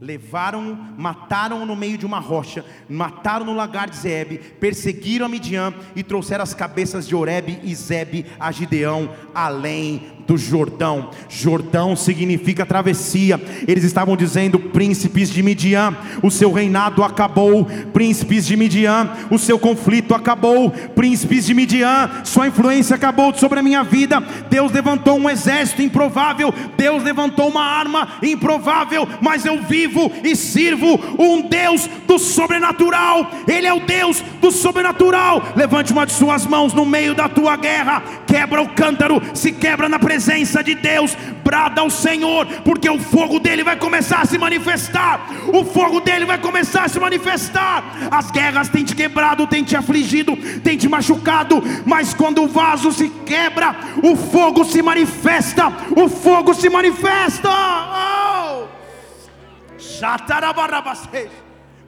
[0.00, 5.74] levaram-o, mataram-o no meio de uma rocha, mataram no lagar de Zeb, perseguiram a Midian
[5.94, 11.10] e trouxeram as cabeças de Oreb e Zeb a Gideão, além do Jordão.
[11.28, 13.40] Jordão significa travessia.
[13.66, 17.66] Eles estavam dizendo: príncipes de Midian, o seu reinado acabou.
[17.92, 20.70] Príncipes de Midian, o seu conflito acabou.
[20.70, 24.20] Príncipes de Midian, sua influência acabou sobre a minha vida.
[24.48, 26.54] Deus levantou um exército improvável.
[26.76, 29.08] Deus levantou uma arma improvável.
[29.20, 29.89] Mas eu vivo
[30.22, 33.30] e sirvo um Deus do sobrenatural.
[33.46, 35.42] Ele é o Deus do sobrenatural.
[35.56, 38.02] Levante uma de suas mãos no meio da tua guerra.
[38.26, 43.40] Quebra o cântaro, se quebra na presença de Deus, brada ao Senhor, porque o fogo
[43.40, 45.28] dele vai começar a se manifestar.
[45.52, 48.08] O fogo dele vai começar a se manifestar.
[48.10, 52.92] As guerras têm te quebrado, têm te afligido, têm te machucado, mas quando o vaso
[52.92, 55.72] se quebra, o fogo se manifesta.
[55.96, 57.48] O fogo se manifesta.
[57.48, 58.19] Oh!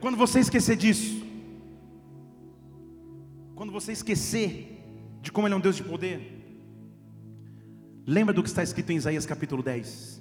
[0.00, 1.24] Quando você esquecer disso,
[3.54, 4.80] quando você esquecer
[5.20, 6.42] de como Ele é um Deus de poder,
[8.06, 10.20] Lembra do que está escrito em Isaías capítulo 10?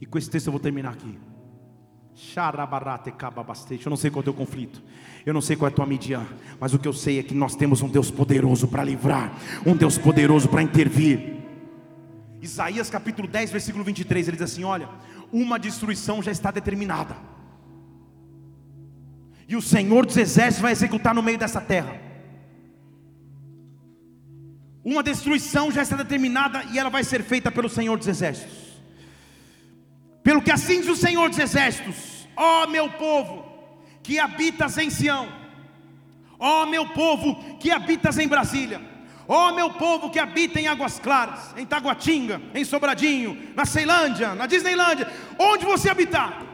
[0.00, 1.16] E com esse texto eu vou terminar aqui.
[3.84, 4.82] Eu não sei qual é o teu conflito,
[5.24, 6.26] eu não sei qual é a tua mídia,
[6.58, 9.32] mas o que eu sei é que nós temos um Deus poderoso para livrar,
[9.66, 11.36] um Deus poderoso para intervir.
[12.40, 14.88] Isaías capítulo 10, versículo 23, ele diz assim: Olha,
[15.32, 17.16] uma destruição já está determinada,
[19.48, 22.00] e o Senhor dos exércitos vai executar no meio dessa terra.
[24.84, 28.56] Uma destruição já está determinada e ela vai ser feita pelo Senhor dos Exércitos.
[30.22, 33.44] Pelo que assim diz o Senhor dos Exércitos: Ó oh, meu povo,
[34.00, 35.28] que habitas em Sião,
[36.38, 38.80] ó oh, meu povo, que habitas em Brasília,
[39.28, 44.34] ó oh, meu povo que habita em Águas Claras, em Taguatinga, em Sobradinho, na Ceilândia,
[44.34, 46.45] na Disneylândia, onde você habitar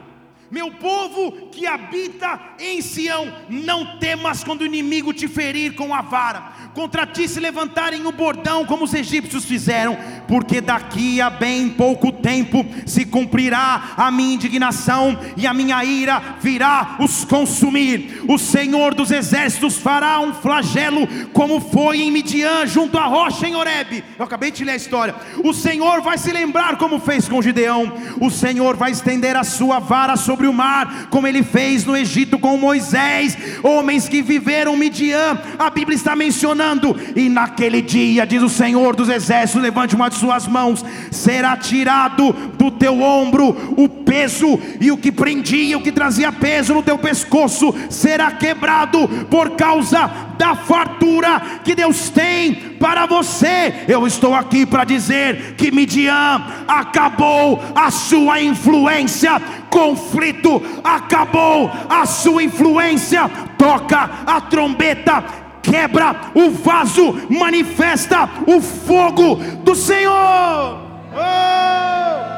[0.53, 6.03] meu povo que habita em Sião, não temas quando o inimigo te ferir com a
[6.03, 6.43] vara,
[6.75, 9.97] contra ti se levantarem o bordão, como os egípcios fizeram,
[10.27, 16.21] porque daqui a bem pouco tempo se cumprirá a minha indignação e a minha ira
[16.39, 18.21] virá os consumir.
[18.27, 23.55] O Senhor dos exércitos fará um flagelo, como foi em Midian, junto à rocha em
[23.55, 24.03] Horebe.
[24.19, 25.15] Eu acabei de ler a história.
[25.43, 27.91] O Senhor vai se lembrar como fez com Gideão.
[28.21, 31.95] O Senhor vai estender a sua vara sobre sobre o mar, como ele fez no
[31.95, 38.41] Egito com Moisés, homens que viveram Midian, a Bíblia está mencionando, e naquele dia, diz
[38.43, 43.87] o Senhor dos Exércitos: levante uma de suas mãos, será tirado do teu ombro o
[43.87, 49.51] peso, e o que prendia, o que trazia peso no teu pescoço, será quebrado por
[49.51, 53.85] causa da fartura que Deus tem para você.
[53.87, 62.43] Eu estou aqui para dizer que Midian acabou a sua influência, conflito acabou a sua
[62.43, 63.29] influência.
[63.57, 65.23] Toca a trombeta,
[65.61, 70.81] quebra o vaso, manifesta o fogo do Senhor.
[71.15, 72.33] Oh!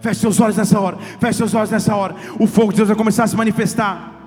[0.00, 0.98] Feche seus olhos nessa hora.
[1.18, 2.14] Feche seus olhos nessa hora.
[2.38, 4.25] O fogo de Deus vai começar a se manifestar.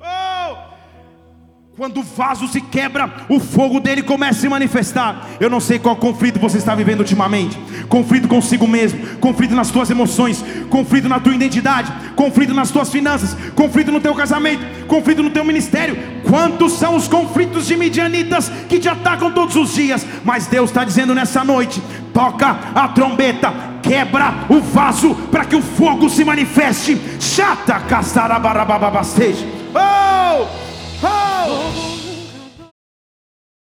[0.00, 0.80] Oh!
[1.76, 5.26] Quando o vaso se quebra, o fogo dele começa a se manifestar.
[5.38, 7.56] Eu não sei qual conflito você está vivendo ultimamente:
[7.88, 13.34] conflito consigo mesmo, conflito nas tuas emoções, conflito na tua identidade, conflito nas tuas finanças,
[13.54, 15.96] conflito no teu casamento, conflito no teu ministério.
[16.28, 20.04] Quantos são os conflitos de midianitas que te atacam todos os dias?
[20.24, 21.80] Mas Deus está dizendo nessa noite:
[22.12, 23.48] toca a trombeta,
[23.82, 27.00] quebra o vaso para que o fogo se manifeste.
[27.18, 29.46] Chata casarabarababasteja.
[29.74, 30.46] Oh!
[31.02, 31.89] Oh!